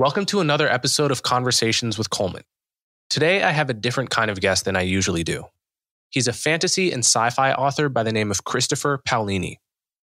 [0.00, 2.44] Welcome to another episode of Conversations with Coleman.
[3.10, 5.44] Today, I have a different kind of guest than I usually do.
[6.08, 9.56] He's a fantasy and sci fi author by the name of Christopher Paolini.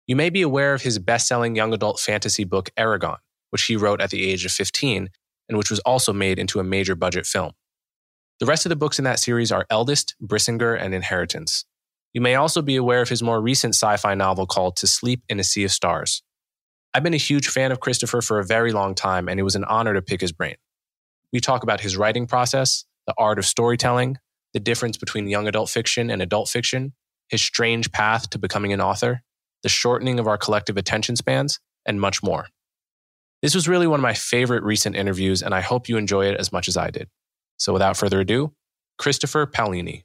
[0.07, 3.17] You may be aware of his best selling young adult fantasy book, Eragon,
[3.49, 5.09] which he wrote at the age of 15
[5.49, 7.51] and which was also made into a major budget film.
[8.39, 11.65] The rest of the books in that series are Eldest, Brisingr, and Inheritance.
[12.13, 15.21] You may also be aware of his more recent sci fi novel called To Sleep
[15.27, 16.23] in a Sea of Stars.
[16.93, 19.55] I've been a huge fan of Christopher for a very long time, and it was
[19.55, 20.55] an honor to pick his brain.
[21.31, 24.17] We talk about his writing process, the art of storytelling,
[24.53, 26.93] the difference between young adult fiction and adult fiction,
[27.29, 29.23] his strange path to becoming an author,
[29.63, 32.47] the shortening of our collective attention spans, and much more.
[33.41, 36.37] This was really one of my favorite recent interviews, and I hope you enjoy it
[36.37, 37.09] as much as I did.
[37.55, 38.53] So without further ado,
[38.97, 40.03] Christopher Paolini.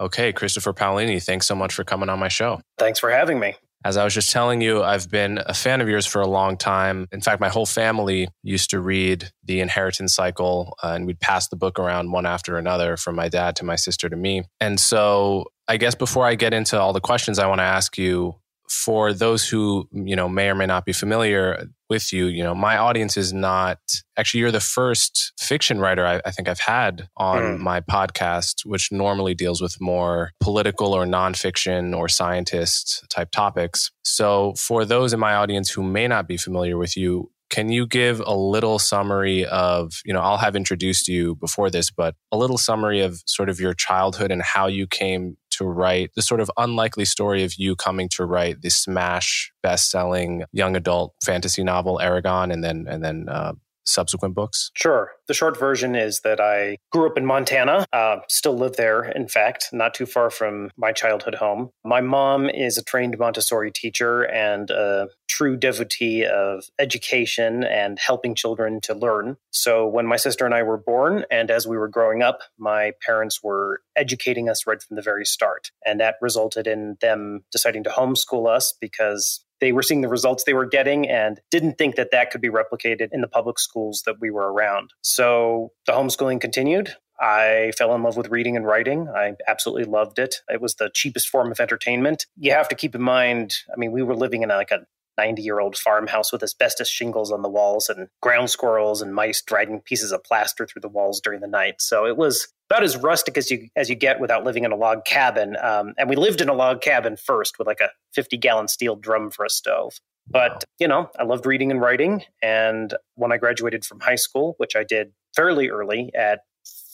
[0.00, 2.60] Okay, Christopher Paolini, thanks so much for coming on my show.
[2.78, 3.54] Thanks for having me.
[3.84, 6.56] As I was just telling you, I've been a fan of yours for a long
[6.56, 7.06] time.
[7.12, 11.48] In fact, my whole family used to read The Inheritance Cycle, uh, and we'd pass
[11.48, 14.44] the book around one after another from my dad to my sister to me.
[14.58, 17.98] And so, I guess before I get into all the questions I want to ask
[17.98, 18.36] you,
[18.68, 22.54] for those who you know may or may not be familiar with you you know
[22.54, 23.78] my audience is not
[24.16, 27.58] actually you're the first fiction writer i, I think i've had on mm.
[27.58, 34.54] my podcast which normally deals with more political or nonfiction or scientist type topics so
[34.56, 38.20] for those in my audience who may not be familiar with you can you give
[38.20, 42.58] a little summary of, you know, I'll have introduced you before this, but a little
[42.58, 46.50] summary of sort of your childhood and how you came to write the sort of
[46.56, 52.52] unlikely story of you coming to write the smash best-selling young adult fantasy novel Eragon,
[52.52, 53.52] and then and then uh,
[53.84, 54.70] subsequent books?
[54.74, 55.12] Sure.
[55.26, 59.28] The short version is that I grew up in Montana, uh, still live there, in
[59.28, 61.70] fact, not too far from my childhood home.
[61.84, 68.34] My mom is a trained Montessori teacher and a true devotee of education and helping
[68.34, 69.36] children to learn.
[69.50, 72.92] So when my sister and I were born, and as we were growing up, my
[73.04, 75.70] parents were educating us right from the very start.
[75.86, 80.44] And that resulted in them deciding to homeschool us because they were seeing the results
[80.44, 84.02] they were getting and didn't think that that could be replicated in the public schools
[84.04, 84.90] that we were around.
[85.00, 86.94] So the homeschooling continued.
[87.18, 89.08] I fell in love with reading and writing.
[89.08, 90.36] I absolutely loved it.
[90.52, 92.26] It was the cheapest form of entertainment.
[92.36, 94.80] You have to keep in mind, I mean, we were living in like a
[95.18, 99.42] 90 year old farmhouse with asbestos shingles on the walls and ground squirrels and mice
[99.42, 101.76] dragging pieces of plaster through the walls during the night.
[101.80, 104.76] So it was about as rustic as you as you get without living in a
[104.76, 105.56] log cabin.
[105.62, 108.96] Um, and we lived in a log cabin first with like a 50 gallon steel
[108.96, 109.94] drum for a stove.
[110.28, 110.60] But, wow.
[110.78, 112.22] you know, I loved reading and writing.
[112.42, 116.40] And when I graduated from high school, which I did fairly early at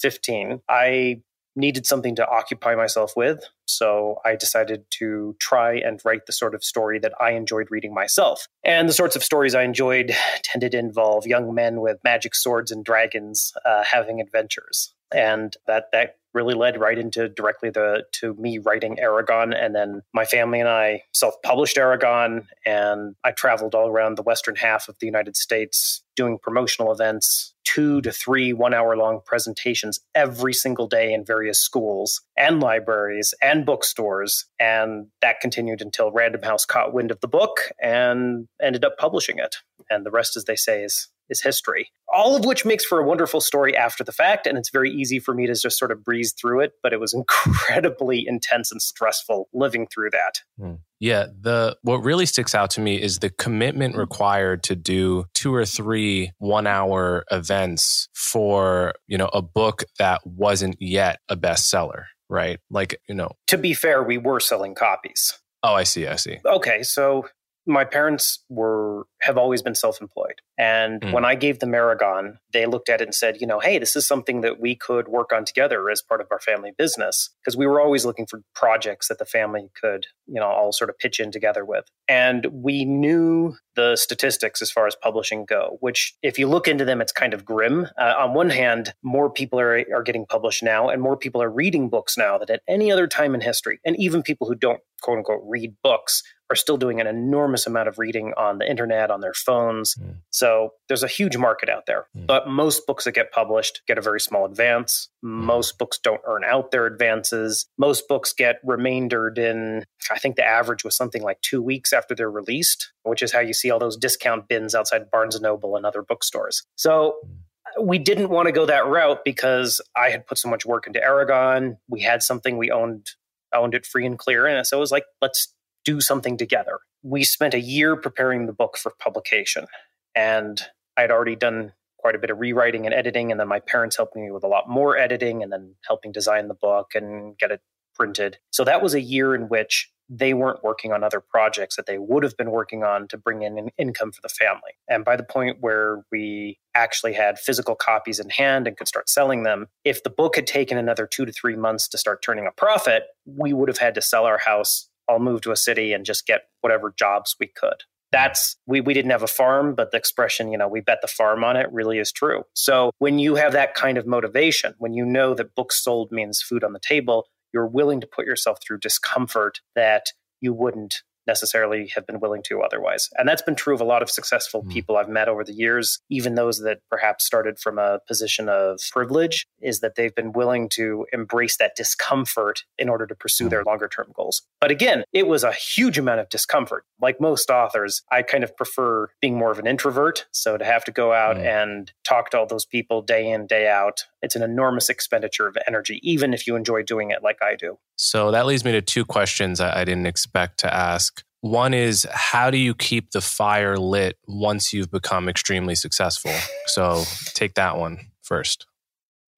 [0.01, 1.23] 15, I
[1.57, 3.45] needed something to occupy myself with.
[3.67, 7.95] So I decided to try and write the sort of story that I enjoyed reading
[7.95, 8.47] myself.
[8.65, 12.71] And the sorts of stories I enjoyed tended to involve young men with magic swords
[12.71, 14.95] and dragons uh, having adventures.
[15.13, 20.03] And that, that really led right into directly the to me writing Eragon, and then
[20.13, 24.97] my family and I self-published Eragon, and I traveled all around the western half of
[25.01, 30.87] the United States doing promotional events, two to three one hour long presentations every single
[30.87, 34.47] day in various schools and libraries and bookstores.
[34.59, 39.39] And that continued until Random House caught wind of the book and ended up publishing
[39.39, 39.57] it.
[39.89, 41.91] And the rest, as they say, is is history.
[42.13, 45.19] All of which makes for a wonderful story after the fact, and it's very easy
[45.19, 46.73] for me to just sort of breeze through it.
[46.83, 47.15] But it was
[47.47, 50.41] incredibly intense and stressful living through that.
[50.61, 50.79] Mm.
[50.99, 55.55] Yeah, the what really sticks out to me is the commitment required to do two
[55.55, 62.61] or three one-hour events for you know a book that wasn't yet a bestseller, right?
[62.71, 63.33] Like you know.
[63.47, 65.39] To be fair, we were selling copies.
[65.63, 66.07] Oh, I see.
[66.07, 66.39] I see.
[66.45, 67.27] Okay, so
[67.67, 70.41] my parents were have always been self employed.
[70.59, 71.13] And mm.
[71.13, 73.97] when I gave them Eragon, they looked at it and said, you know, hey, this
[73.97, 77.31] is something that we could work on together as part of our family business.
[77.43, 80.91] Because we were always looking for projects that the family could, you know, all sort
[80.91, 81.85] of pitch in together with.
[82.09, 86.85] And we knew the statistics as far as publishing go, which, if you look into
[86.85, 87.87] them, it's kind of grim.
[87.99, 91.51] Uh, on one hand, more people are, are getting published now, and more people are
[91.51, 93.81] reading books now than at any other time in history.
[93.85, 97.89] And even people who don't, quote unquote, read books are still doing an enormous amount
[97.89, 99.95] of reading on the internet, on their phones.
[99.95, 100.17] Mm.
[100.31, 102.07] So there's a huge market out there.
[102.17, 102.27] Mm.
[102.27, 105.09] But most books that get published get a very small advance.
[105.25, 105.43] Mm.
[105.43, 107.67] Most books don't earn out their advances.
[107.79, 112.15] Most books get remaindered in, I think the average was something like two weeks after
[112.15, 115.77] they're released, which is how you see all those discount bins outside Barnes and Noble
[115.77, 116.63] and other bookstores.
[116.77, 117.85] So mm.
[117.85, 121.01] we didn't want to go that route because I had put so much work into
[121.01, 121.77] Eragon.
[121.89, 123.09] We had something we owned
[123.55, 124.47] owned it free and clear.
[124.47, 125.53] And so it was like, let's
[125.85, 126.81] do something together.
[127.03, 129.67] We spent a year preparing the book for publication,
[130.15, 130.61] and
[130.97, 133.97] I had already done quite a bit of rewriting and editing, and then my parents
[133.97, 137.51] helped me with a lot more editing, and then helping design the book and get
[137.51, 137.61] it
[137.95, 138.39] printed.
[138.51, 141.97] So that was a year in which they weren't working on other projects that they
[141.97, 144.73] would have been working on to bring in an income for the family.
[144.89, 149.09] And by the point where we actually had physical copies in hand and could start
[149.09, 152.47] selling them, if the book had taken another two to three months to start turning
[152.47, 155.93] a profit, we would have had to sell our house I'll move to a city
[155.93, 157.83] and just get whatever jobs we could.
[158.13, 161.09] That's we we didn't have a farm, but the expression, you know, we bet the
[161.09, 162.45] farm on it really is true.
[162.55, 166.43] So when you have that kind of motivation, when you know that books sold means
[166.43, 170.07] food on the table, you're willing to put yourself through discomfort that
[170.41, 173.09] you wouldn't necessarily have been willing to otherwise.
[173.17, 174.71] And that's been true of a lot of successful mm.
[174.71, 178.81] people I've met over the years, even those that perhaps started from a position of
[178.91, 183.51] privilege, is that they've been willing to embrace that discomfort in order to pursue mm.
[183.51, 184.43] their longer term goals.
[184.61, 186.85] But again, it was a huge amount of discomfort.
[187.01, 190.27] Like most authors, I kind of prefer being more of an introvert.
[190.33, 191.45] So to have to go out mm.
[191.45, 195.57] and talk to all those people day in, day out, it's an enormous expenditure of
[195.67, 197.79] energy, even if you enjoy doing it like I do.
[197.97, 201.10] So that leads me to two questions I didn't expect to ask.
[201.41, 206.33] One is how do you keep the fire lit once you've become extremely successful?
[206.67, 207.05] So
[207.35, 208.67] take that one first.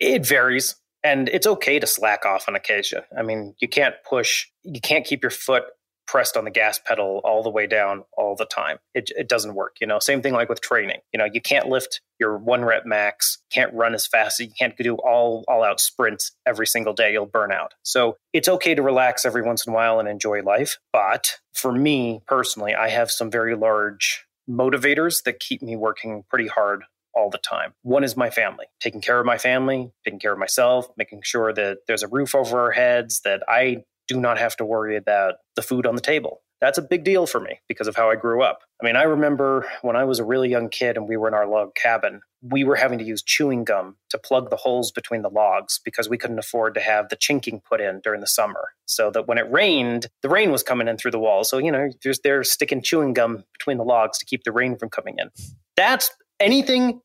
[0.00, 0.76] It varies.
[1.04, 3.02] And it's okay to slack off on occasion.
[3.16, 5.64] I mean, you can't push, you can't keep your foot
[6.12, 8.76] pressed on the gas pedal all the way down all the time.
[8.92, 9.76] It, it doesn't work.
[9.80, 10.98] You know, same thing like with training.
[11.10, 14.76] You know, you can't lift your one rep max, can't run as fast, you can't
[14.76, 17.14] do all all out sprints every single day.
[17.14, 17.72] You'll burn out.
[17.82, 20.76] So it's okay to relax every once in a while and enjoy life.
[20.92, 26.48] But for me personally, I have some very large motivators that keep me working pretty
[26.48, 27.72] hard all the time.
[27.82, 31.52] One is my family, taking care of my family, taking care of myself, making sure
[31.54, 35.34] that there's a roof over our heads, that I do not have to worry about
[35.56, 36.42] the food on the table.
[36.60, 38.60] That's a big deal for me because of how I grew up.
[38.80, 41.34] I mean, I remember when I was a really young kid and we were in
[41.34, 45.22] our log cabin, we were having to use chewing gum to plug the holes between
[45.22, 48.68] the logs because we couldn't afford to have the chinking put in during the summer.
[48.86, 51.50] So that when it rained, the rain was coming in through the walls.
[51.50, 54.76] So, you know, there's, they're sticking chewing gum between the logs to keep the rain
[54.76, 55.30] from coming in.
[55.76, 56.10] That's
[56.42, 57.00] anything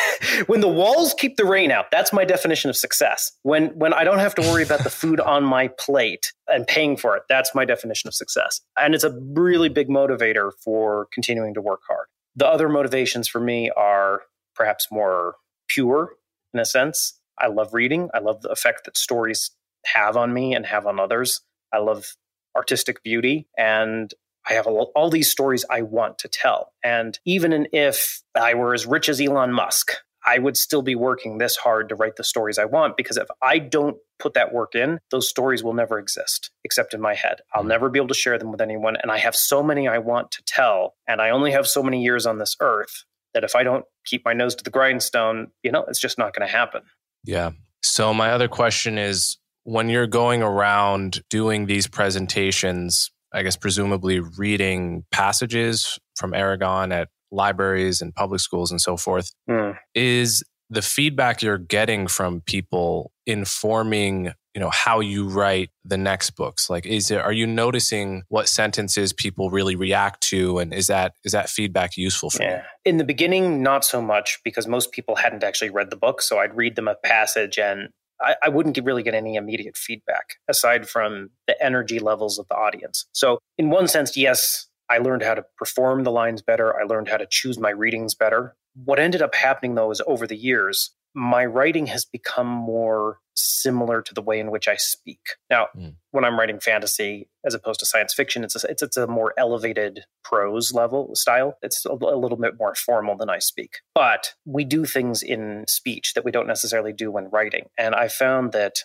[0.46, 3.32] when the walls keep the rain out that's my definition of success.
[3.42, 6.96] When when i don't have to worry about the food on my plate and paying
[6.96, 8.60] for it that's my definition of success.
[8.78, 12.06] And it's a really big motivator for continuing to work hard.
[12.36, 14.22] The other motivations for me are
[14.54, 15.36] perhaps more
[15.68, 16.14] pure
[16.54, 17.18] in a sense.
[17.38, 18.08] I love reading.
[18.14, 19.50] I love the effect that stories
[19.86, 21.40] have on me and have on others.
[21.72, 22.14] I love
[22.56, 23.48] artistic beauty.
[23.56, 24.12] And
[24.48, 26.72] I have all, all these stories I want to tell.
[26.82, 29.92] And even if I were as rich as Elon Musk,
[30.24, 33.28] I would still be working this hard to write the stories I want because if
[33.40, 37.40] I don't put that work in, those stories will never exist except in my head.
[37.52, 37.68] I'll mm-hmm.
[37.68, 38.96] never be able to share them with anyone.
[39.02, 42.02] And I have so many I want to tell, and I only have so many
[42.02, 45.72] years on this earth that if I don't keep my nose to the grindstone, you
[45.72, 46.82] know, it's just not going to happen.
[47.24, 47.52] Yeah.
[47.82, 54.20] So, my other question is when you're going around doing these presentations, I guess, presumably
[54.20, 59.30] reading passages from Eragon at libraries and public schools and so forth.
[59.48, 59.78] Mm.
[59.94, 66.30] Is the feedback you're getting from people informing you know how you write the next
[66.32, 70.88] books like is it are you noticing what sentences people really react to and is
[70.88, 72.56] that is that feedback useful for yeah.
[72.56, 76.20] you in the beginning not so much because most people hadn't actually read the book
[76.20, 77.88] so i'd read them a passage and
[78.22, 82.46] I, I wouldn't get, really get any immediate feedback aside from the energy levels of
[82.48, 83.06] the audience.
[83.12, 86.78] So, in one sense, yes, I learned how to perform the lines better.
[86.78, 88.56] I learned how to choose my readings better.
[88.84, 94.02] What ended up happening though is over the years, my writing has become more similar
[94.02, 95.20] to the way in which I speak.
[95.50, 95.94] Now, mm.
[96.10, 99.34] when I'm writing fantasy as opposed to science fiction, it's a, it's, it's a more
[99.38, 101.58] elevated prose level style.
[101.62, 103.78] It's a, a, little bit more formal than I speak.
[103.94, 107.68] But we do things in speech that we don't necessarily do when writing.
[107.78, 108.80] And I found that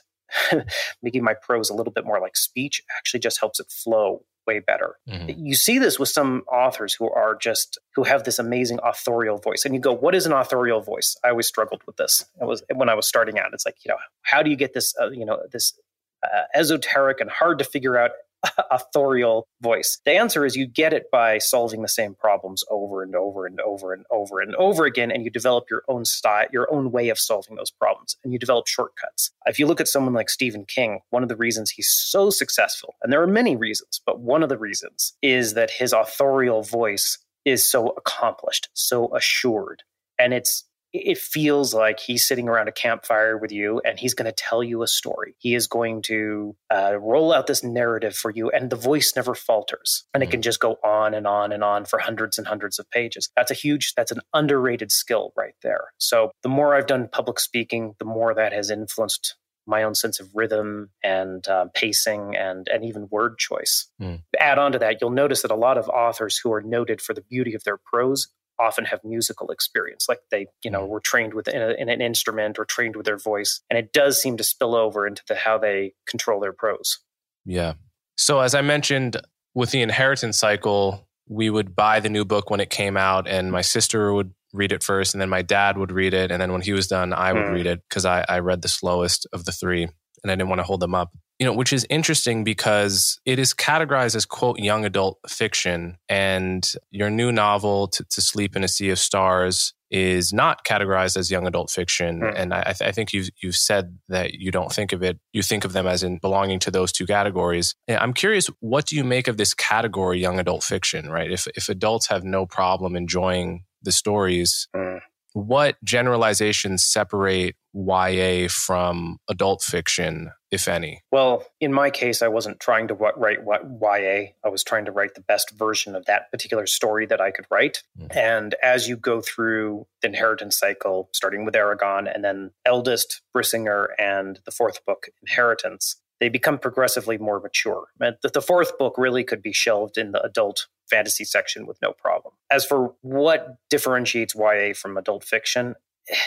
[1.02, 4.60] making my prose a little bit more like speech actually just helps it flow way
[4.60, 4.96] better.
[5.08, 5.46] Mm-hmm.
[5.46, 9.66] You see this with some authors who are just who have this amazing authorial voice,
[9.66, 12.26] and you go, "What is an authorial voice?" I always struggled with this.
[12.42, 13.54] It was when I was starting out.
[13.54, 14.94] It's like you know, how do you get this?
[15.00, 15.78] Uh, you know, this
[16.24, 18.12] uh, esoteric and hard to figure out
[18.72, 20.00] authorial voice?
[20.06, 23.60] The answer is you get it by solving the same problems over and over and
[23.62, 27.10] over and over and over again, and you develop your own style, your own way
[27.10, 29.32] of solving those problems, and you develop shortcuts.
[29.46, 32.96] If you look at someone like Stephen King, one of the reasons he's so successful,
[33.02, 37.18] and there are many reasons, but one of the reasons is that his authorial voice
[37.46, 39.84] is so accomplished, so assured,
[40.20, 40.64] and it's
[40.94, 44.64] it feels like he's sitting around a campfire with you and he's going to tell
[44.64, 45.36] you a story.
[45.38, 49.36] He is going to uh, roll out this narrative for you, and the voice never
[49.36, 50.06] falters.
[50.14, 50.44] And it can mm.
[50.44, 53.30] just go on and on and on for hundreds and hundreds of pages.
[53.36, 55.88] That's a huge, that's an underrated skill right there.
[55.98, 59.36] So the more I've done public speaking, the more that has influenced
[59.68, 63.90] my own sense of rhythm and uh, pacing and and even word choice.
[64.02, 64.22] Mm.
[64.40, 67.14] Add on to that, you'll notice that a lot of authors who are noted for
[67.14, 70.90] the beauty of their prose often have musical experience like they you know mm.
[70.90, 73.94] were trained with in, a, in, an instrument or trained with their voice and it
[73.94, 77.00] does seem to spill over into the how they control their prose
[77.46, 77.74] yeah
[78.18, 79.18] so as i mentioned
[79.54, 83.52] with the inheritance cycle we would buy the new book when it came out and
[83.52, 86.52] my sister would read it first and then my dad would read it and then
[86.52, 87.54] when he was done i would mm.
[87.54, 90.60] read it because I, I read the slowest of the three and i didn't want
[90.60, 94.60] to hold them up you know, which is interesting because it is categorized as quote
[94.60, 99.74] young adult fiction, and your new novel to, to sleep in a sea of stars
[99.90, 102.34] is not categorized as young adult fiction, mm.
[102.36, 105.44] and I, th- I, think you've you've said that you don't think of it, you
[105.44, 107.76] think of them as in belonging to those two categories.
[107.88, 111.10] And I'm curious, what do you make of this category, young adult fiction?
[111.10, 115.00] Right, if if adults have no problem enjoying the stories, mm
[115.38, 121.04] what generalizations separate YA from adult fiction, if any?
[121.12, 124.32] Well, in my case, I wasn't trying to write YA.
[124.44, 127.46] I was trying to write the best version of that particular story that I could
[127.52, 127.84] write.
[128.00, 128.18] Mm-hmm.
[128.18, 133.90] And as you go through the inheritance cycle, starting with Eragon and then Eldest, Brisingr,
[134.00, 137.90] and the fourth book, Inheritance, they become progressively more mature.
[138.00, 142.34] The fourth book really could be shelved in the adult fantasy section with no problem.
[142.52, 145.76] As for what differentiates YA from adult fiction,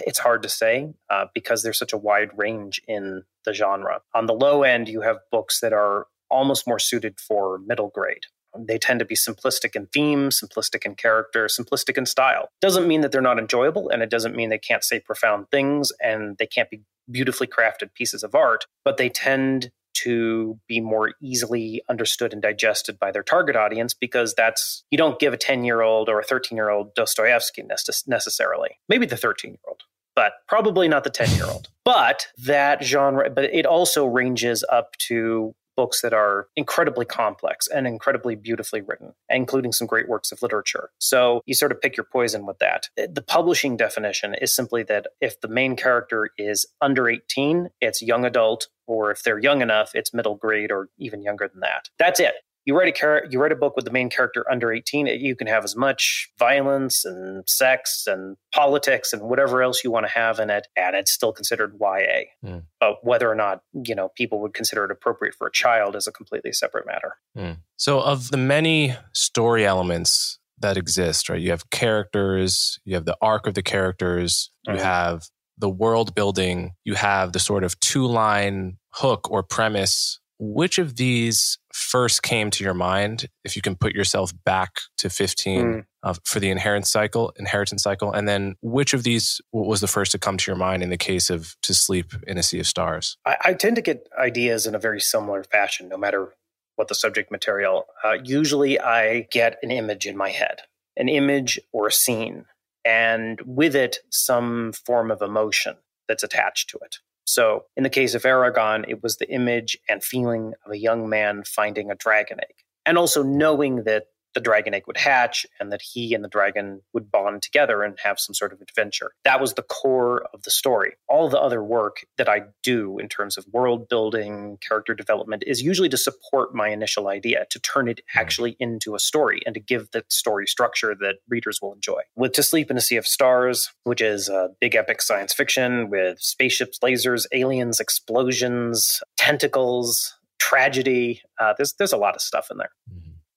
[0.07, 4.01] it's hard to say uh, because there's such a wide range in the genre.
[4.15, 8.27] On the low end, you have books that are almost more suited for middle grade.
[8.59, 12.49] They tend to be simplistic in theme, simplistic in character, simplistic in style.
[12.61, 15.93] Doesn't mean that they're not enjoyable, and it doesn't mean they can't say profound things
[16.03, 19.71] and they can't be beautifully crafted pieces of art, but they tend
[20.03, 25.19] to be more easily understood and digested by their target audience because that's you don't
[25.19, 27.65] give a 10 year old or a 13 year old Dostoevsky
[28.07, 28.79] necessarily.
[28.89, 29.83] Maybe the 13 year old,
[30.15, 31.69] but probably not the 10 year old.
[31.85, 37.87] But that genre, but it also ranges up to books that are incredibly complex and
[37.87, 40.91] incredibly beautifully written, including some great works of literature.
[40.99, 42.91] So you sort of pick your poison with that.
[42.97, 48.27] The publishing definition is simply that if the main character is under 18, it's young
[48.27, 51.89] adult, or if they're young enough, it's middle grade or even younger than that.
[51.99, 52.35] That's it
[52.71, 55.35] you write a char- you write a book with the main character under 18 you
[55.35, 60.13] can have as much violence and sex and politics and whatever else you want to
[60.13, 62.63] have in it and it's still considered YA mm.
[62.79, 66.07] but whether or not you know people would consider it appropriate for a child is
[66.07, 67.57] a completely separate matter mm.
[67.77, 73.17] so of the many story elements that exist right you have characters you have the
[73.21, 74.81] arc of the characters you mm.
[74.81, 80.79] have the world building you have the sort of two line hook or premise which
[80.79, 85.61] of these first came to your mind if you can put yourself back to 15
[85.61, 85.85] mm.
[86.03, 88.11] uh, for the inheritance cycle inheritance cycle?
[88.11, 90.97] And then which of these was the first to come to your mind in the
[90.97, 93.19] case of to sleep in a sea of stars?
[93.27, 96.35] I, I tend to get ideas in a very similar fashion no matter
[96.77, 97.85] what the subject material.
[98.03, 100.63] Uh, usually i get an image in my head
[100.97, 102.47] an image or a scene
[102.85, 105.77] and with it some form of emotion
[106.09, 106.97] that's attached to it
[107.27, 111.09] so, in the case of Eragon, it was the image and feeling of a young
[111.09, 115.73] man finding a dragon egg, and also knowing that the dragon egg would hatch and
[115.73, 119.13] that he and the dragon would bond together and have some sort of adventure.
[119.25, 120.95] That was the core of the story.
[121.09, 125.63] All the other work that I do in terms of world building, character development is
[125.63, 128.19] usually to support my initial idea, to turn it hmm.
[128.19, 132.01] actually into a story and to give the story structure that readers will enjoy.
[132.17, 135.91] With To Sleep in a Sea of Stars, which is a big epic science fiction
[135.91, 141.23] with spaceships, lasers, aliens, explosions, tentacles, tragedy.
[141.39, 142.71] Uh, there's there's a lot of stuff in there.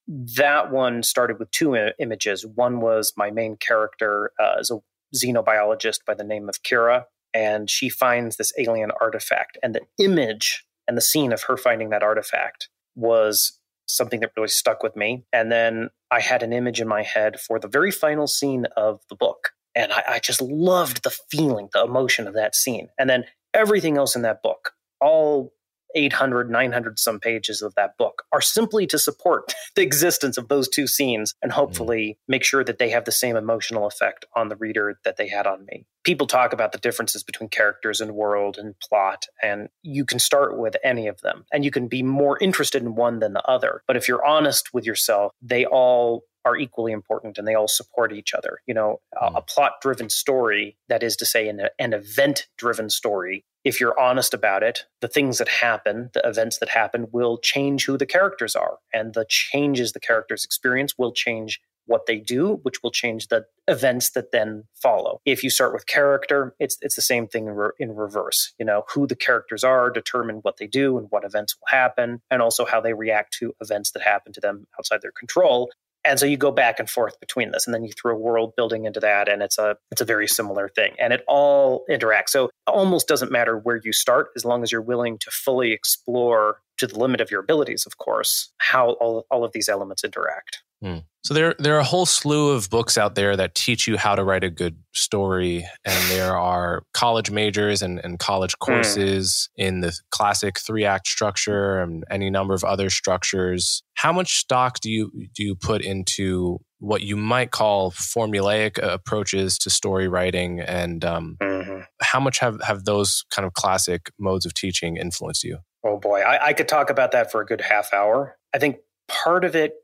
[0.06, 2.44] That one started with two images.
[2.46, 4.78] One was my main character uh, is a
[5.14, 9.58] xenobiologist by the name of Kira, and she finds this alien artifact.
[9.62, 14.48] And the image and the scene of her finding that artifact was something that really
[14.48, 15.24] stuck with me.
[15.32, 19.00] And then I had an image in my head for the very final scene of
[19.08, 19.50] the book.
[19.74, 22.88] And I, I just loved the feeling, the emotion of that scene.
[22.98, 25.52] And then everything else in that book, all
[25.94, 30.68] 800, 900 some pages of that book are simply to support the existence of those
[30.68, 32.22] two scenes and hopefully mm.
[32.28, 35.46] make sure that they have the same emotional effect on the reader that they had
[35.46, 35.86] on me.
[36.04, 40.58] People talk about the differences between characters and world and plot, and you can start
[40.58, 43.82] with any of them and you can be more interested in one than the other.
[43.86, 48.12] But if you're honest with yourself, they all are equally important and they all support
[48.12, 48.58] each other.
[48.66, 49.46] You know, a, a mm.
[49.46, 54.34] plot driven story, that is to say, an, an event driven story, if you're honest
[54.34, 58.54] about it, the things that happen, the events that happen, will change who the characters
[58.54, 58.78] are.
[58.92, 63.46] And the changes the characters experience will change what they do, which will change the
[63.68, 65.20] events that then follow.
[65.24, 68.52] If you start with character, it's it's the same thing in, re- in, reverse.
[68.58, 72.20] You know, who the characters are determine what they do and what events will happen,
[72.30, 75.70] and also how they react to events that happen to them outside their control.
[76.06, 78.84] And so you go back and forth between this, and then you throw world building
[78.84, 82.30] into that, and it's a it's a very similar thing, and it all interacts.
[82.30, 86.58] So almost doesn't matter where you start, as long as you're willing to fully explore
[86.78, 90.62] to the limit of your abilities, of course, how all, all of these elements interact.
[90.84, 90.98] Hmm.
[91.24, 94.14] So there, there are a whole slew of books out there that teach you how
[94.14, 98.72] to write a good story, and there are college majors and, and college hmm.
[98.72, 99.64] courses mm.
[99.66, 103.82] in the classic three act structure and any number of other structures.
[103.94, 109.56] How much stock do you do you put into what you might call formulaic approaches
[109.60, 111.80] to story writing, and um, mm-hmm.
[112.02, 115.60] how much have have those kind of classic modes of teaching influenced you?
[115.82, 118.36] Oh boy, I, I could talk about that for a good half hour.
[118.54, 118.76] I think
[119.08, 119.74] part of it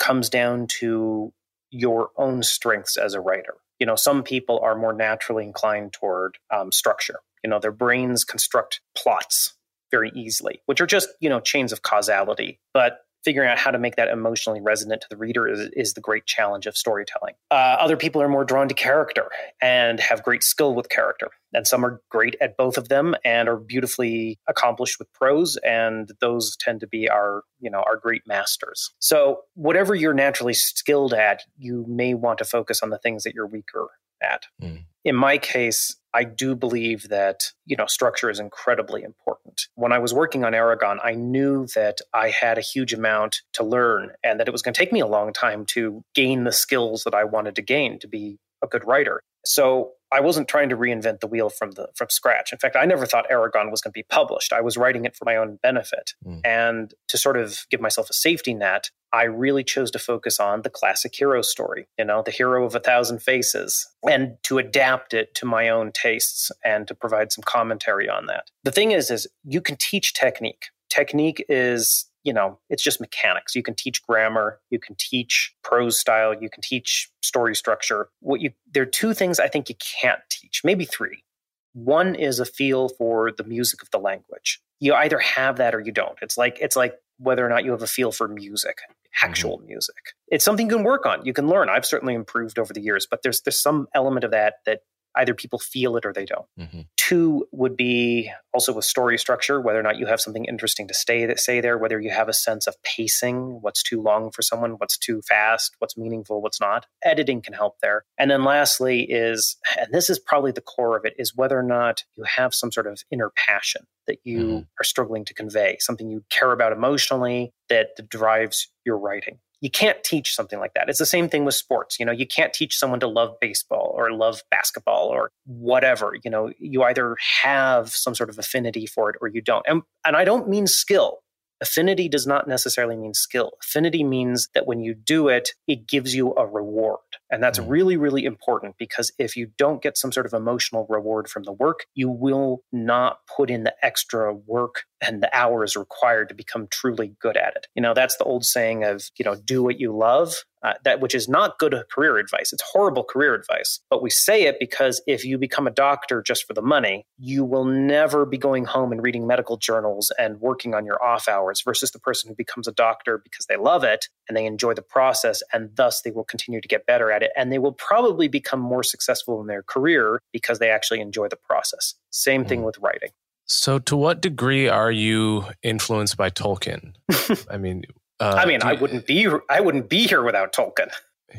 [0.00, 1.32] comes down to
[1.70, 3.54] your own strengths as a writer.
[3.78, 7.20] You know, some people are more naturally inclined toward um, structure.
[7.44, 9.54] You know, their brains construct plots
[9.90, 12.58] very easily, which are just, you know, chains of causality.
[12.74, 16.00] But figuring out how to make that emotionally resonant to the reader is, is the
[16.00, 17.34] great challenge of storytelling.
[17.50, 19.30] Uh, other people are more drawn to character
[19.60, 21.28] and have great skill with character.
[21.52, 25.56] And some are great at both of them and are beautifully accomplished with prose.
[25.58, 28.90] And those tend to be our, you know, our great masters.
[29.00, 33.34] So whatever you're naturally skilled at, you may want to focus on the things that
[33.34, 33.88] you're weaker
[34.22, 34.44] at.
[34.62, 34.84] Mm.
[35.04, 39.68] In my case, I do believe that, you know, structure is incredibly important.
[39.74, 43.64] When I was working on Eragon, I knew that I had a huge amount to
[43.64, 46.52] learn and that it was going to take me a long time to gain the
[46.52, 49.22] skills that I wanted to gain to be a good writer.
[49.44, 52.52] So I wasn't trying to reinvent the wheel from the from scratch.
[52.52, 54.52] In fact, I never thought Eragon was going to be published.
[54.52, 56.14] I was writing it for my own benefit.
[56.26, 56.40] Mm.
[56.44, 60.62] And to sort of give myself a safety net, I really chose to focus on
[60.62, 65.14] the classic hero story, you know, the hero of a thousand faces, and to adapt
[65.14, 68.50] it to my own tastes and to provide some commentary on that.
[68.64, 70.66] The thing is is you can teach technique.
[70.88, 73.54] Technique is you know, it's just mechanics.
[73.54, 78.08] You can teach grammar, you can teach prose style, you can teach story structure.
[78.20, 81.24] What you there are two things I think you can't teach, maybe three.
[81.72, 84.60] One is a feel for the music of the language.
[84.80, 86.18] You either have that or you don't.
[86.20, 88.78] It's like it's like whether or not you have a feel for music,
[89.22, 89.68] actual mm-hmm.
[89.68, 89.96] music.
[90.28, 91.24] It's something you can work on.
[91.24, 91.68] You can learn.
[91.68, 94.80] I've certainly improved over the years, but there's there's some element of that that
[95.16, 96.46] either people feel it or they don't.
[96.58, 96.80] Mm-hmm.
[96.96, 100.94] Two would be also with story structure, whether or not you have something interesting to
[100.94, 104.42] stay that say there, whether you have a sense of pacing, what's too long for
[104.42, 106.86] someone, what's too fast, what's meaningful, what's not.
[107.02, 108.04] Editing can help there.
[108.18, 111.64] And then lastly is, and this is probably the core of it, is whether or
[111.64, 114.58] not you have some sort of inner passion that you mm-hmm.
[114.80, 120.02] are struggling to convey, something you care about emotionally that drives your writing you can't
[120.02, 120.88] teach something like that.
[120.88, 122.00] It's the same thing with sports.
[122.00, 126.16] You know, you can't teach someone to love baseball or love basketball or whatever.
[126.22, 129.64] You know, you either have some sort of affinity for it or you don't.
[129.68, 131.18] And and I don't mean skill.
[131.60, 133.52] Affinity does not necessarily mean skill.
[133.62, 136.98] Affinity means that when you do it, it gives you a reward.
[137.30, 137.70] And that's mm-hmm.
[137.70, 141.52] really, really important because if you don't get some sort of emotional reward from the
[141.52, 146.66] work, you will not put in the extra work and the hours required to become
[146.70, 147.66] truly good at it.
[147.74, 151.00] You know, that's the old saying of, you know, do what you love uh, that
[151.00, 152.52] which is not good career advice.
[152.52, 153.80] It's horrible career advice.
[153.88, 157.44] But we say it because if you become a doctor just for the money, you
[157.44, 161.62] will never be going home and reading medical journals and working on your off hours
[161.62, 164.82] versus the person who becomes a doctor because they love it and they enjoy the
[164.82, 168.28] process and thus they will continue to get better at it and they will probably
[168.28, 171.94] become more successful in their career because they actually enjoy the process.
[172.10, 172.66] Same thing mm.
[172.66, 173.10] with writing.
[173.52, 176.92] So, to what degree are you influenced by Tolkien?
[177.50, 177.82] I mean,
[178.20, 180.90] uh, I mean, I wouldn't be I wouldn't be here without Tolkien.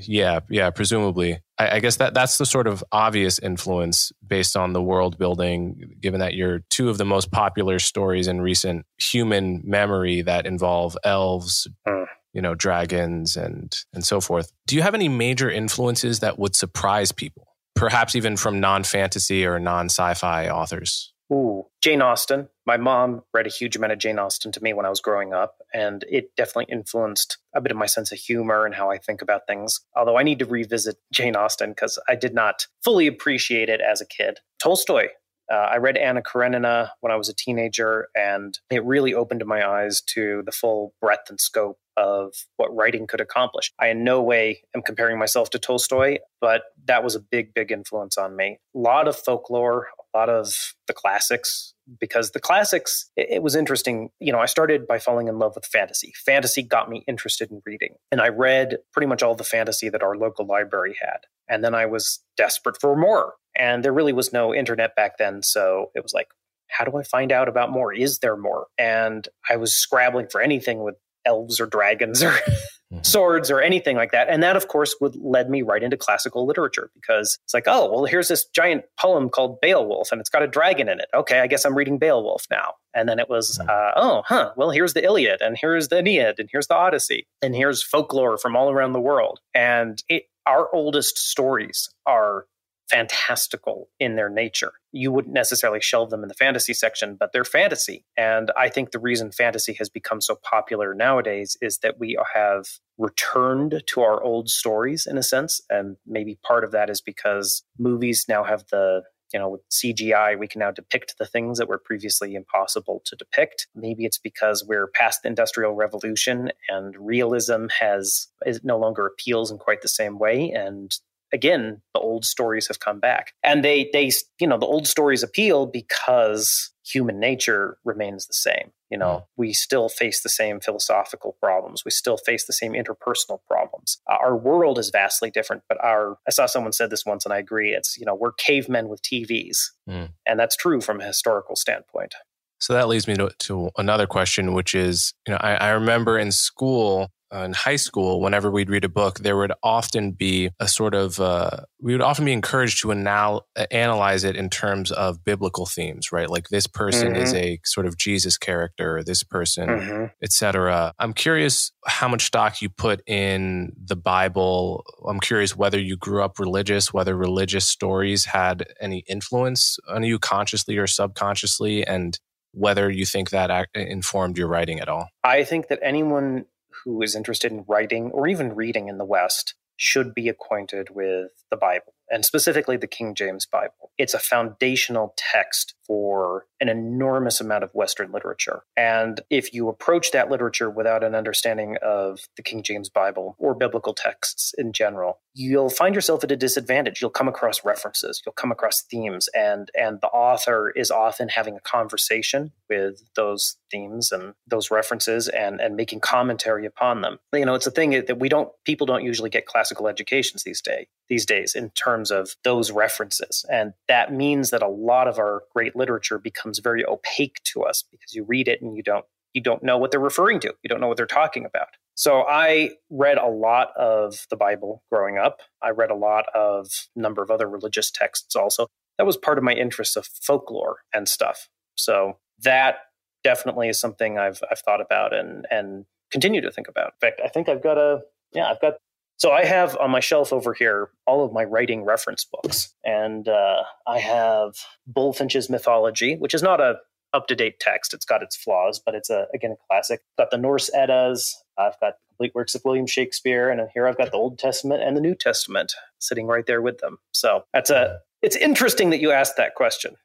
[0.02, 1.40] Yeah, yeah, presumably.
[1.58, 5.96] I, I, guess that that's the sort of obvious influence based on the world building,
[6.00, 10.98] given that you're two of the most popular stories in recent human memory that involve
[11.04, 12.06] elves, mm.
[12.34, 14.52] you know, dragons and and so forth.
[14.66, 17.48] Do you have any major influences that would surprise people?
[17.76, 21.14] Perhaps even from non-fantasy or non-sci-fi authors?
[21.32, 22.50] Ooh, Jane Austen.
[22.66, 25.34] My mom read a huge amount of Jane Austen to me when I was growing
[25.34, 28.98] up, and it definitely influenced a bit of my sense of humor and how I
[28.98, 29.80] think about things.
[29.96, 34.02] Although I need to revisit Jane Austen because I did not fully appreciate it as
[34.02, 34.40] a kid.
[34.60, 35.08] Tolstoy.
[35.52, 39.68] Uh, I read Anna Karenina when I was a teenager, and it really opened my
[39.68, 43.74] eyes to the full breadth and scope of what writing could accomplish.
[43.78, 47.70] I in no way am comparing myself to Tolstoy, but that was a big, big
[47.70, 48.60] influence on me.
[48.74, 53.56] A lot of folklore, a lot of the classics, because the classics, it, it was
[53.56, 54.10] interesting.
[54.20, 56.14] You know, I started by falling in love with fantasy.
[56.26, 60.02] Fantasy got me interested in reading, and I read pretty much all the fantasy that
[60.02, 61.20] our local library had.
[61.52, 63.34] And then I was desperate for more.
[63.56, 65.44] And there really was no internet back then.
[65.44, 66.30] So it was like,
[66.70, 67.94] how do I find out about more?
[67.94, 68.68] Is there more?
[68.78, 72.32] And I was scrabbling for anything with elves or dragons or
[72.94, 73.00] mm-hmm.
[73.04, 74.30] swords or anything like that.
[74.30, 77.92] And that, of course, would led me right into classical literature because it's like, oh,
[77.92, 81.08] well, here's this giant poem called Beowulf, and it's got a dragon in it.
[81.14, 82.74] Okay, I guess I'm reading Beowulf now.
[82.94, 83.70] And then it was, mm-hmm.
[83.70, 87.28] uh, oh, huh, well, here's the Iliad, and here's the Aeneid, and here's the Odyssey,
[87.42, 89.40] and here's folklore from all around the world.
[89.54, 92.46] And it, our oldest stories are
[92.92, 94.74] fantastical in their nature.
[94.92, 98.04] You wouldn't necessarily shelve them in the fantasy section, but they're fantasy.
[98.18, 102.66] And I think the reason fantasy has become so popular nowadays is that we have
[102.98, 105.62] returned to our old stories in a sense.
[105.70, 110.38] And maybe part of that is because movies now have the you know, with CGI,
[110.38, 113.68] we can now depict the things that were previously impossible to depict.
[113.76, 118.28] Maybe it's because we're past the industrial revolution and realism has
[118.64, 120.52] no longer appeals in quite the same way.
[120.52, 120.94] And
[121.34, 123.34] again, the old stories have come back.
[123.44, 128.72] And they, they, you know, the old stories appeal because human nature remains the same.
[128.90, 129.24] You know, mm.
[129.38, 131.86] we still face the same philosophical problems.
[131.86, 134.02] We still face the same interpersonal problems.
[134.10, 137.34] Uh, our world is vastly different, but our, I saw someone said this once and
[137.34, 137.72] I agree.
[137.72, 139.58] It's, you know, we're cavemen with TVs.
[139.90, 140.10] Mm.
[140.26, 142.14] And that's true from a historical standpoint.
[142.60, 146.20] So that leads me to, to another question, which is, you know, I, I remember
[146.20, 150.68] in school, in high school, whenever we'd read a book, there would often be a
[150.68, 155.24] sort of, uh, we would often be encouraged to anal- analyze it in terms of
[155.24, 156.30] biblical themes, right?
[156.30, 157.22] Like this person mm-hmm.
[157.22, 160.06] is a sort of Jesus character, this person, mm-hmm.
[160.22, 160.94] etc.
[161.00, 164.84] I'm curious how much stock you put in the Bible.
[165.08, 170.20] I'm curious whether you grew up religious, whether religious stories had any influence on you
[170.20, 172.20] consciously or subconsciously, and
[172.54, 175.08] whether you think that informed your writing at all.
[175.24, 176.46] I think that anyone
[176.84, 181.32] who is interested in writing or even reading in the West should be acquainted with
[181.50, 183.92] the Bible and specifically the King James Bible.
[183.98, 188.64] It's a foundational text for an enormous amount of Western literature.
[188.78, 193.56] And if you approach that literature without an understanding of the King James Bible or
[193.56, 197.02] biblical texts in general, you'll find yourself at a disadvantage.
[197.02, 201.56] You'll come across references, you'll come across themes, and and the author is often having
[201.56, 207.18] a conversation with those themes and those references and and making commentary upon them.
[207.34, 210.62] You know, it's a thing that we don't people don't usually get classical educations these
[210.62, 213.46] days these days in terms of those references.
[213.52, 217.84] And that means that a lot of our great literature becomes very opaque to us
[217.92, 220.54] because you read it and you don't you don't know what they're referring to.
[220.64, 221.68] You don't know what they're talking about.
[221.96, 225.42] So I read a lot of the Bible growing up.
[225.62, 228.68] I read a lot of number of other religious texts also.
[228.98, 231.50] That was part of my interest of folklore and stuff.
[231.76, 232.78] So that
[233.22, 236.94] definitely is something I've I've thought about and and continue to think about.
[237.02, 238.00] In fact, I think I've got a
[238.32, 238.76] yeah, I've got
[239.22, 243.28] so I have on my shelf over here all of my writing reference books, and
[243.28, 244.56] uh, I have
[244.92, 246.78] Bulfinch's Mythology, which is not a
[247.14, 247.94] up to date text.
[247.94, 250.02] It's got its flaws, but it's a again a classic.
[250.18, 251.40] Got the Norse Eddas.
[251.56, 254.98] I've got complete works of William Shakespeare, and here I've got the Old Testament and
[254.98, 256.98] the New Testament sitting right there with them.
[257.12, 258.00] So that's a.
[258.24, 259.98] It's interesting that you asked that question.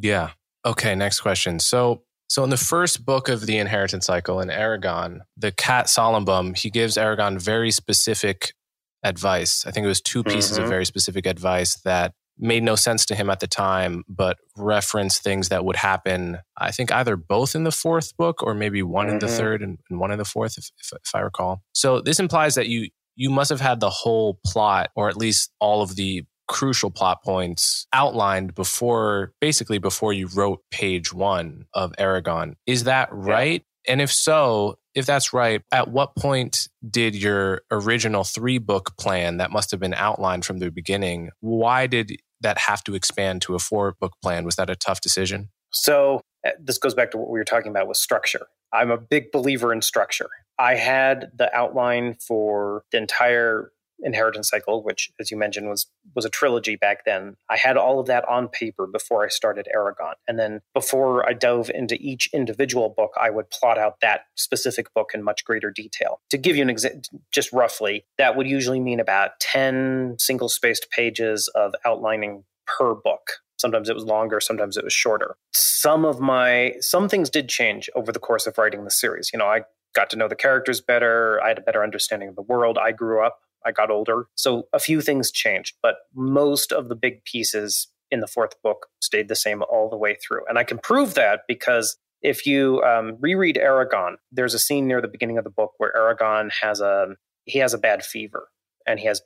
[0.00, 0.30] Yeah.
[0.64, 0.94] Okay.
[0.94, 1.58] Next question.
[1.58, 6.56] So so in the first book of the inheritance cycle in Eragon, the cat Solembum,
[6.56, 8.54] he gives Eragon very specific
[9.02, 9.66] advice.
[9.66, 10.62] I think it was two pieces mm-hmm.
[10.62, 15.18] of very specific advice that made no sense to him at the time, but reference
[15.18, 19.08] things that would happen, I think either both in the fourth book or maybe one
[19.08, 19.12] mm-hmm.
[19.12, 19.36] in the mm-hmm.
[19.36, 21.60] third and, and, one in the fourth, if, if, if I recall.
[21.74, 25.52] So this implies that you you must have had the whole plot or at least
[25.60, 31.92] all of the crucial plot points outlined before basically before you wrote page one of
[31.98, 32.54] Eragon.
[32.66, 33.62] Is that right?
[33.86, 33.92] Yeah.
[33.92, 39.38] And if so, if that's right, at what point did your original three book plan
[39.38, 43.54] that must have been outlined from the beginning, why did that have to expand to
[43.54, 44.44] a four book plan?
[44.44, 45.48] Was that a tough decision?
[45.70, 48.46] So uh, this goes back to what we were talking about with structure.
[48.72, 50.28] I'm a big believer in structure.
[50.58, 53.72] I had the outline for the entire
[54.02, 57.36] inheritance cycle, which, as you mentioned, was was a trilogy back then.
[57.48, 61.32] I had all of that on paper before I started Eragon, and then before I
[61.32, 65.70] dove into each individual book, I would plot out that specific book in much greater
[65.70, 66.20] detail.
[66.30, 70.90] To give you an example, just roughly, that would usually mean about ten single spaced
[70.90, 73.38] pages of outlining per book.
[73.58, 75.36] Sometimes it was longer, sometimes it was shorter.
[75.52, 79.30] Some of my some things did change over the course of writing the series.
[79.32, 79.62] You know, I
[79.94, 81.40] got to know the characters better.
[81.42, 82.78] I had a better understanding of the world.
[82.78, 83.40] I grew up.
[83.64, 84.26] I got older.
[84.34, 88.88] So a few things changed, but most of the big pieces in the fourth book
[89.00, 90.42] stayed the same all the way through.
[90.48, 95.00] And I can prove that because if you um, reread Eragon, there's a scene near
[95.00, 97.08] the beginning of the book where Eragon has a
[97.44, 98.48] he has a bad fever
[98.86, 99.20] and he has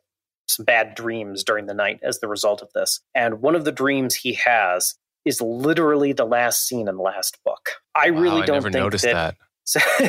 [0.48, 3.00] some bad dreams during the night as the result of this.
[3.14, 4.94] And one of the dreams he has
[5.24, 7.72] is literally the last scene in the last book.
[7.94, 9.36] I wow, really don't I think that, that.
[9.68, 9.80] So,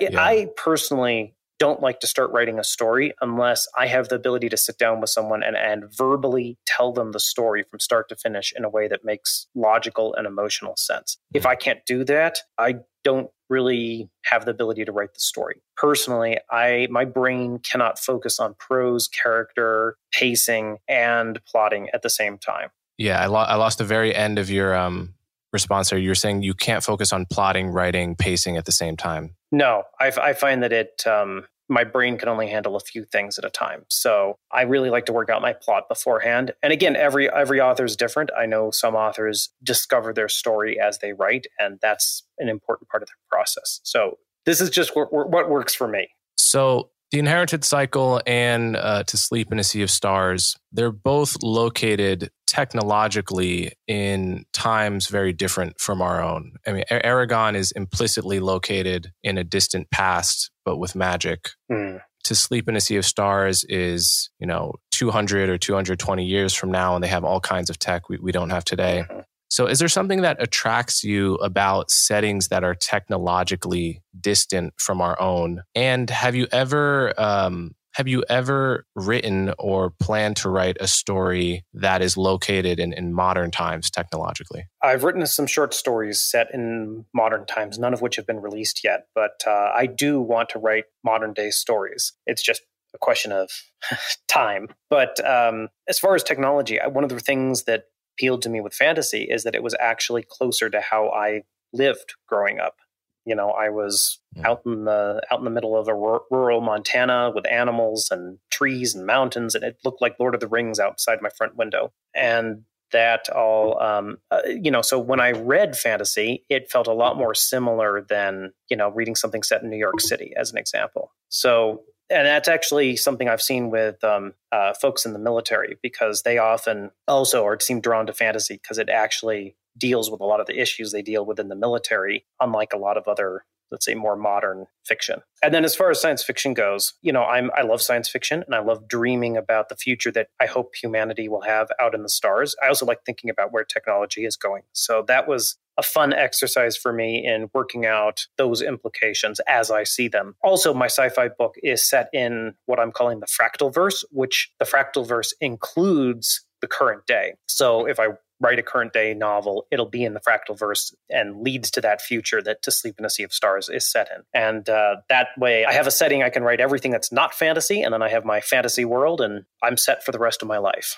[0.00, 0.10] yeah.
[0.14, 4.56] I personally don't like to start writing a story unless I have the ability to
[4.56, 8.52] sit down with someone and, and verbally tell them the story from start to finish
[8.56, 11.18] in a way that makes logical and emotional sense.
[11.32, 15.62] If I can't do that, I don't really have the ability to write the story.
[15.76, 22.38] Personally, I my brain cannot focus on prose, character, pacing, and plotting at the same
[22.38, 22.70] time.
[22.98, 25.14] Yeah, I, lo- I lost the very end of your um,
[25.52, 25.98] response there.
[25.98, 29.36] You're saying you can't focus on plotting, writing, pacing at the same time.
[29.50, 33.38] No, I, I find that it um, my brain can only handle a few things
[33.38, 33.84] at a time.
[33.88, 36.52] So I really like to work out my plot beforehand.
[36.62, 38.30] And again, every every author is different.
[38.36, 43.02] I know some authors discover their story as they write, and that's an important part
[43.02, 43.80] of their process.
[43.82, 46.08] So this is just what, what works for me.
[46.36, 51.36] So the Inherited Cycle and uh, To Sleep in a Sea of Stars, they're both
[51.42, 56.52] located technologically in times very different from our own.
[56.66, 61.50] I mean, Eragon is implicitly located in a distant past, but with magic.
[61.70, 62.00] Mm.
[62.24, 66.70] To Sleep in a Sea of Stars is, you know, 200 or 220 years from
[66.70, 69.04] now, and they have all kinds of tech we, we don't have today.
[69.10, 69.20] Mm-hmm.
[69.52, 75.20] So, is there something that attracts you about settings that are technologically distant from our
[75.20, 75.60] own?
[75.74, 81.66] And have you ever um, have you ever written or planned to write a story
[81.74, 84.64] that is located in, in modern times technologically?
[84.82, 88.82] I've written some short stories set in modern times, none of which have been released
[88.82, 92.14] yet, but uh, I do want to write modern day stories.
[92.26, 92.62] It's just
[92.94, 93.50] a question of
[94.28, 94.68] time.
[94.88, 97.84] But um, as far as technology, one of the things that
[98.14, 102.14] appealed to me with fantasy is that it was actually closer to how I lived
[102.26, 102.76] growing up.
[103.24, 104.44] You know, I was mm.
[104.44, 108.38] out in the out in the middle of a r- rural Montana with animals and
[108.50, 111.92] trees and mountains, and it looked like Lord of the Rings outside my front window.
[112.14, 116.92] And that all, um, uh, you know, so when I read fantasy, it felt a
[116.92, 120.58] lot more similar than you know reading something set in New York City, as an
[120.58, 121.12] example.
[121.28, 126.22] So and that's actually something I've seen with um, uh, folks in the military because
[126.22, 130.40] they often also are seem drawn to fantasy because it actually deals with a lot
[130.40, 133.84] of the issues they deal with in the military, unlike a lot of other let's
[133.84, 135.20] say more modern fiction.
[135.42, 138.44] And then as far as science fiction goes, you know, I'm I love science fiction
[138.46, 142.02] and I love dreaming about the future that I hope humanity will have out in
[142.02, 142.54] the stars.
[142.62, 144.62] I also like thinking about where technology is going.
[144.72, 149.84] So that was a fun exercise for me in working out those implications as I
[149.84, 150.36] see them.
[150.44, 154.52] Also, my sci fi book is set in what I'm calling the fractal verse, which
[154.58, 157.34] the fractal verse includes the current day.
[157.48, 158.08] So if I
[158.42, 162.00] write a current day novel, it'll be in the fractal verse and leads to that
[162.02, 164.22] future that To Sleep in a Sea of Stars is set in.
[164.34, 167.80] And uh, that way, I have a setting I can write everything that's not fantasy,
[167.82, 170.58] and then I have my fantasy world, and I'm set for the rest of my
[170.58, 170.96] life.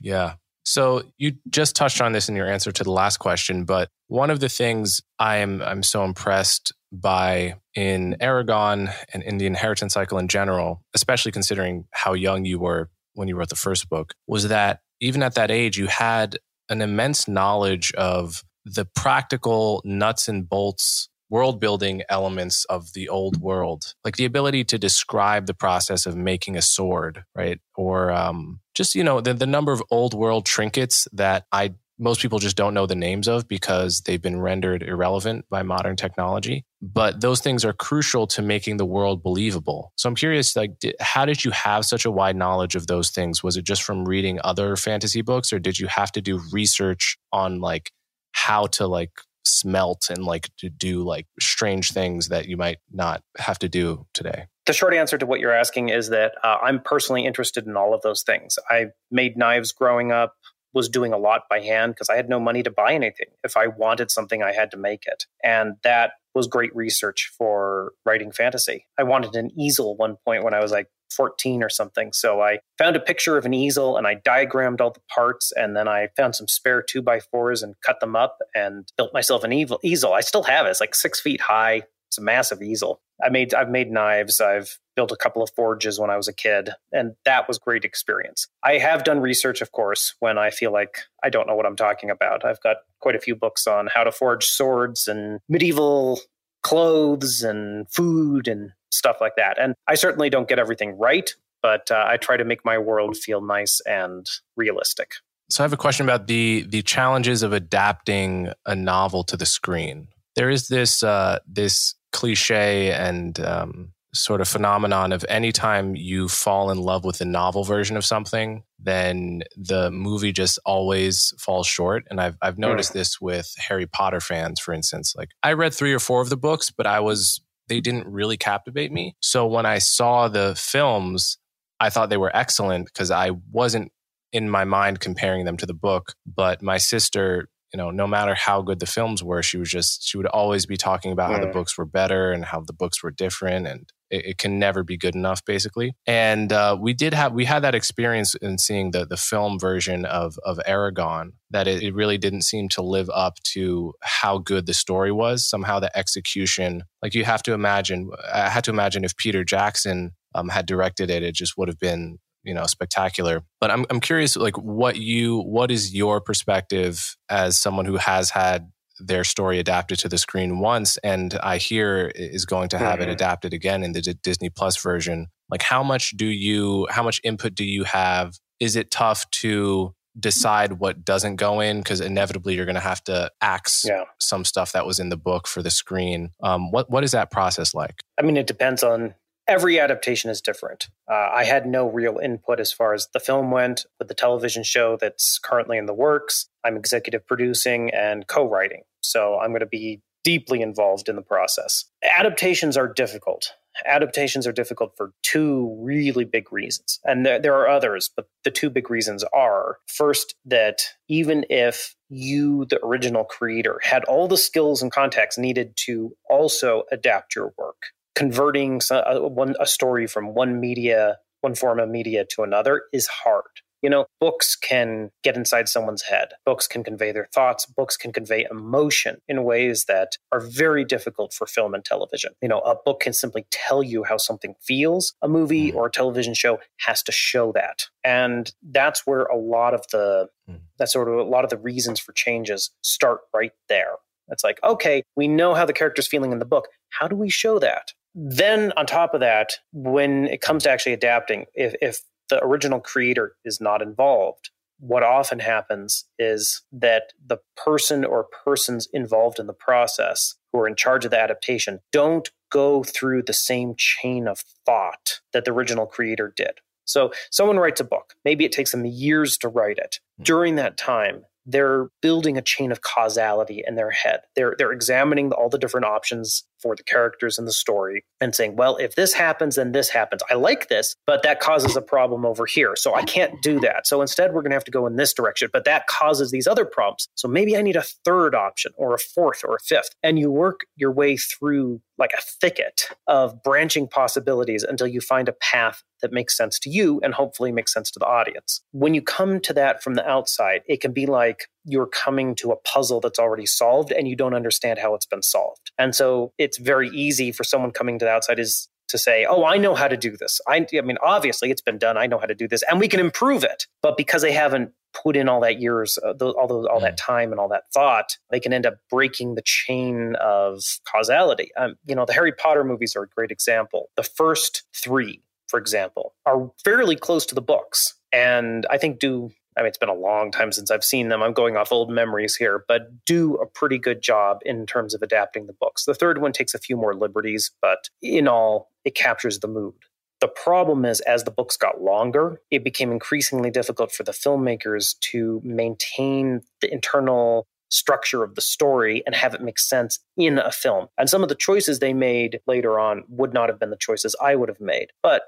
[0.00, 0.34] Yeah.
[0.64, 4.30] So you just touched on this in your answer to the last question, but one
[4.30, 10.18] of the things I'm I'm so impressed by in Eragon and in the inheritance cycle
[10.18, 14.48] in general, especially considering how young you were when you wrote the first book, was
[14.48, 20.48] that even at that age you had an immense knowledge of the practical nuts and
[20.48, 26.06] bolts world building elements of the old world, like the ability to describe the process
[26.06, 27.58] of making a sword, right?
[27.76, 32.20] Or um, just, you know, the, the number of old world trinkets that I most
[32.20, 36.64] people just don't know the names of because they've been rendered irrelevant by modern technology
[36.82, 40.94] but those things are crucial to making the world believable so i'm curious like did,
[41.00, 44.04] how did you have such a wide knowledge of those things was it just from
[44.04, 47.90] reading other fantasy books or did you have to do research on like
[48.32, 49.10] how to like
[49.44, 54.06] smelt and like to do like strange things that you might not have to do
[54.14, 54.46] today?
[54.66, 57.94] The short answer to what you're asking is that uh, I'm personally interested in all
[57.94, 58.58] of those things.
[58.68, 60.34] I made knives growing up,
[60.74, 63.28] was doing a lot by hand because I had no money to buy anything.
[63.42, 65.24] If I wanted something, I had to make it.
[65.42, 68.86] And that was great research for writing fantasy.
[68.98, 72.12] I wanted an easel one point when I was like 14 or something.
[72.12, 75.76] So I found a picture of an easel and I diagrammed all the parts and
[75.76, 79.44] then I found some spare two by fours and cut them up and built myself
[79.44, 80.12] an evil easel.
[80.12, 80.70] I still have it.
[80.70, 81.82] It's like six feet high.
[82.08, 83.00] It's a massive easel.
[83.24, 84.40] I made I've made knives.
[84.40, 87.84] I've built a couple of forges when I was a kid, and that was great
[87.84, 88.46] experience.
[88.62, 91.76] I have done research, of course, when I feel like I don't know what I'm
[91.76, 92.44] talking about.
[92.44, 96.20] I've got quite a few books on how to forge swords and medieval
[96.62, 99.58] clothes and food and stuff like that.
[99.60, 101.30] And I certainly don't get everything right,
[101.62, 104.26] but uh, I try to make my world feel nice and
[104.56, 105.12] realistic.
[105.50, 109.46] So I have a question about the the challenges of adapting a novel to the
[109.46, 110.08] screen.
[110.36, 116.70] There is this uh, this cliche and um, sort of phenomenon of anytime you fall
[116.70, 122.04] in love with the novel version of something, then the movie just always falls short.
[122.10, 122.94] And I've I've noticed mm.
[122.94, 125.14] this with Harry Potter fans, for instance.
[125.16, 128.36] Like I read three or four of the books, but I was they didn't really
[128.36, 129.16] captivate me.
[129.20, 131.38] So when I saw the films,
[131.80, 133.90] I thought they were excellent because I wasn't
[134.32, 136.14] in my mind comparing them to the book.
[136.26, 140.06] But my sister, you know, no matter how good the films were, she was just,
[140.06, 143.02] she would always be talking about how the books were better and how the books
[143.02, 143.66] were different.
[143.66, 145.94] And it, it can never be good enough, basically.
[146.06, 150.04] And uh, we did have, we had that experience in seeing the, the film version
[150.04, 154.66] of, of Eragon that it, it really didn't seem to live up to how good
[154.66, 155.46] the story was.
[155.48, 160.12] Somehow the execution, like you have to imagine, I had to imagine if Peter Jackson
[160.34, 164.00] um, had directed it, it just would have been you know spectacular but i'm i'm
[164.00, 169.58] curious like what you what is your perspective as someone who has had their story
[169.58, 173.08] adapted to the screen once and i hear is going to have mm-hmm.
[173.08, 177.02] it adapted again in the D- disney plus version like how much do you how
[177.02, 182.00] much input do you have is it tough to decide what doesn't go in because
[182.00, 184.04] inevitably you're going to have to axe yeah.
[184.20, 186.30] some stuff that was in the book for the screen.
[186.42, 188.02] Um, what what is that process like?
[188.18, 189.14] I mean, it depends on
[189.46, 190.88] every adaptation is different.
[191.10, 194.62] Uh, I had no real input as far as the film went with the television
[194.62, 196.48] show that's currently in the works.
[196.64, 201.84] I'm executive producing and co-writing, so I'm going to be deeply involved in the process.
[202.02, 203.52] Adaptations are difficult
[203.86, 207.00] adaptations are difficult for two really big reasons.
[207.04, 211.94] And there, there, are others, but the two big reasons are first, that even if
[212.08, 217.52] you, the original creator, had all the skills and context needed to also adapt your
[217.58, 222.82] work, converting a, one, a story from one media, one form of media to another
[222.92, 223.44] is hard.
[223.82, 226.28] You know, books can get inside someone's head.
[226.46, 227.66] Books can convey their thoughts.
[227.66, 232.32] Books can convey emotion in ways that are very difficult for film and television.
[232.40, 235.12] You know, a book can simply tell you how something feels.
[235.20, 235.74] A movie mm.
[235.74, 237.88] or a television show has to show that.
[238.02, 240.60] And that's where a lot of the, mm.
[240.78, 243.96] that's sort of a lot of the reasons for changes start right there.
[244.28, 246.68] It's like, okay, we know how the character's feeling in the book.
[246.88, 247.92] How do we show that?
[248.14, 252.00] Then, on top of that, when it comes to actually adapting, if, if
[252.30, 258.88] the original creator is not involved, what often happens is that the person or persons
[258.92, 263.32] involved in the process who are in charge of the adaptation don't go through the
[263.32, 266.60] same chain of thought that the original creator did.
[266.86, 268.14] So, someone writes a book.
[268.24, 270.00] Maybe it takes them years to write it.
[270.18, 270.24] Hmm.
[270.24, 274.20] During that time, they're building a chain of causality in their head.
[274.34, 278.56] They're they're examining all the different options for the characters in the story and saying,
[278.56, 280.22] well, if this happens, then this happens.
[280.30, 282.74] I like this, but that causes a problem over here.
[282.74, 283.86] So I can't do that.
[283.86, 286.46] So instead, we're going to have to go in this direction, but that causes these
[286.46, 287.06] other problems.
[287.16, 289.90] So maybe I need a third option or a fourth or a fifth.
[290.02, 295.28] And you work your way through like a thicket of branching possibilities until you find
[295.28, 298.62] a path that makes sense to you and hopefully makes sense to the audience.
[298.72, 302.50] When you come to that from the outside, it can be like you're coming to
[302.52, 305.72] a puzzle that's already solved and you don't understand how it's been solved.
[305.78, 309.44] And so it's very easy for someone coming to the outside is to say, "Oh,
[309.44, 311.96] I know how to do this." I, I mean, obviously it's been done.
[311.96, 313.66] I know how to do this, and we can improve it.
[313.82, 317.04] But because they haven't put in all that years, uh, all those, all that mm.
[317.04, 321.50] time and all that thought, they can end up breaking the chain of causality.
[321.56, 323.90] Um, you know, the Harry Potter movies are a great example.
[323.96, 329.30] The first three, for example, are fairly close to the books, and I think do.
[329.56, 331.22] I mean, it's been a long time since I've seen them.
[331.22, 335.02] I'm going off old memories here, but do a pretty good job in terms of
[335.02, 335.84] adapting the books.
[335.84, 339.74] The third one takes a few more liberties, but in all, it captures the mood.
[340.20, 344.98] The problem is, as the books got longer, it became increasingly difficult for the filmmakers
[345.00, 350.52] to maintain the internal structure of the story and have it make sense in a
[350.52, 350.86] film.
[350.96, 354.14] And some of the choices they made later on would not have been the choices
[354.22, 354.92] I would have made.
[355.02, 355.24] But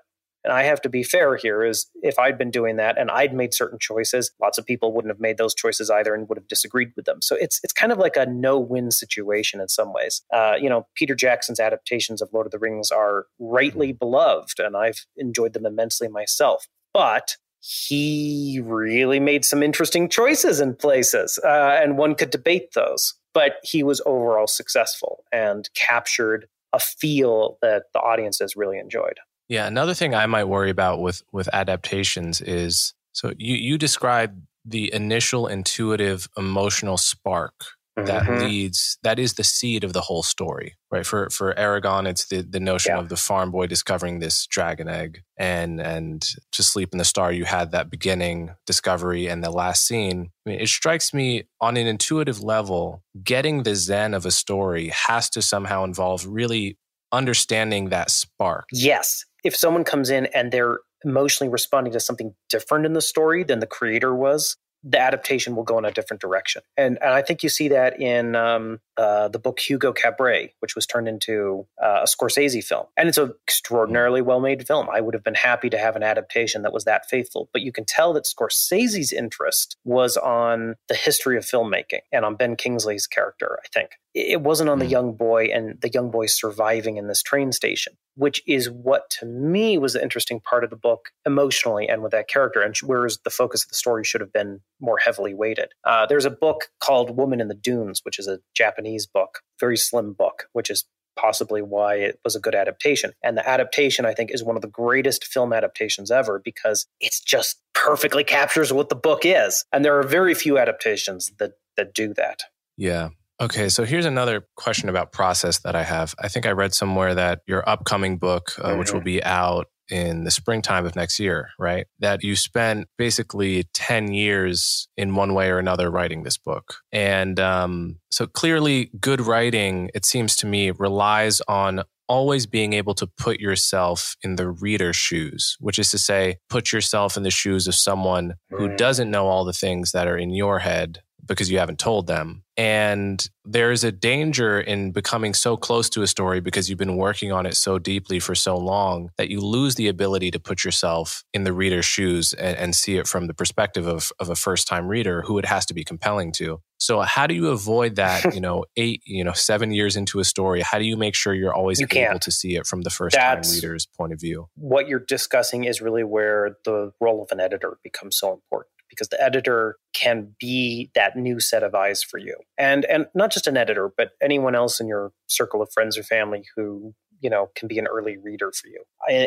[0.47, 3.35] and I have to be fair here is if I'd been doing that and I'd
[3.35, 6.47] made certain choices, lots of people wouldn't have made those choices either and would have
[6.47, 7.21] disagreed with them.
[7.21, 10.23] So it's it's kind of like a no-win situation in some ways.
[10.33, 14.77] Uh, you know, Peter Jackson's adaptations of Lord of the Rings are rightly beloved, and
[14.77, 16.69] I've enjoyed them immensely myself.
[16.95, 23.15] But he really made some interesting choices in places, uh, and one could debate those.
[23.35, 29.19] But he was overall successful and captured a feel that the audiences really enjoyed.
[29.49, 34.41] Yeah, another thing I might worry about with with adaptations is so you you describe
[34.65, 37.55] the initial intuitive emotional spark
[37.97, 38.45] that mm-hmm.
[38.45, 42.43] leads that is the seed of the whole story right for for Eragon, it's the
[42.43, 43.01] the notion yeah.
[43.01, 47.33] of the farm boy discovering this dragon egg and and to sleep in the star
[47.33, 51.79] you had that beginning discovery and the last scene I mean, it strikes me on
[51.79, 56.77] an intuitive level getting the zen of a story has to somehow involve really
[57.13, 62.85] understanding that spark yes if someone comes in and they're emotionally responding to something different
[62.85, 66.63] in the story than the creator was, the adaptation will go in a different direction.
[66.77, 70.77] And, and I think you see that in um, uh, the book Hugo Cabret, which
[70.77, 72.87] was turned into uh, a Scorsese film.
[72.97, 74.89] And it's an extraordinarily well made film.
[74.93, 77.49] I would have been happy to have an adaptation that was that faithful.
[77.53, 82.37] But you can tell that Scorsese's interest was on the history of filmmaking and on
[82.37, 84.93] Ben Kingsley's character, I think it wasn't on the hmm.
[84.93, 89.27] young boy and the young boy surviving in this train station, which is what to
[89.27, 93.19] me was the interesting part of the book emotionally and with that character, and whereas
[93.25, 95.73] the focus of the story should have been more heavily weighted.
[95.85, 99.77] Uh, there's a book called Woman in the Dunes, which is a Japanese book, very
[99.77, 103.13] slim book, which is possibly why it was a good adaptation.
[103.23, 107.21] And the adaptation, I think, is one of the greatest film adaptations ever because it's
[107.21, 109.65] just perfectly captures what the book is.
[109.73, 112.45] And there are very few adaptations that that do that.
[112.79, 113.11] Yeah.
[113.39, 116.15] Okay, so here's another question about process that I have.
[116.19, 118.79] I think I read somewhere that your upcoming book, uh, mm-hmm.
[118.79, 119.05] which will mm-hmm.
[119.05, 121.87] be out in the springtime of next year, right?
[122.01, 126.77] That you spent basically 10 years in one way or another writing this book.
[126.93, 132.95] And um, so clearly, good writing, it seems to me, relies on always being able
[132.95, 137.31] to put yourself in the reader's shoes, which is to say, put yourself in the
[137.31, 138.77] shoes of someone who mm.
[138.77, 142.43] doesn't know all the things that are in your head because you haven't told them.
[142.57, 146.97] And there is a danger in becoming so close to a story because you've been
[146.97, 150.65] working on it so deeply for so long that you lose the ability to put
[150.65, 154.35] yourself in the reader's shoes and, and see it from the perspective of, of a
[154.35, 156.63] first time reader who it has to be compelling to.
[156.79, 160.25] So how do you avoid that, you know, eight, you know, seven years into a
[160.25, 160.63] story?
[160.63, 163.17] How do you make sure you're always you able to see it from the first
[163.17, 164.49] That's, time reader's point of view?
[164.55, 169.09] What you're discussing is really where the role of an editor becomes so important because
[169.09, 172.37] the editor can be that new set of eyes for you.
[172.59, 176.03] And and not just an editor, but anyone else in your circle of friends or
[176.03, 178.83] family who you know can be an early reader for you.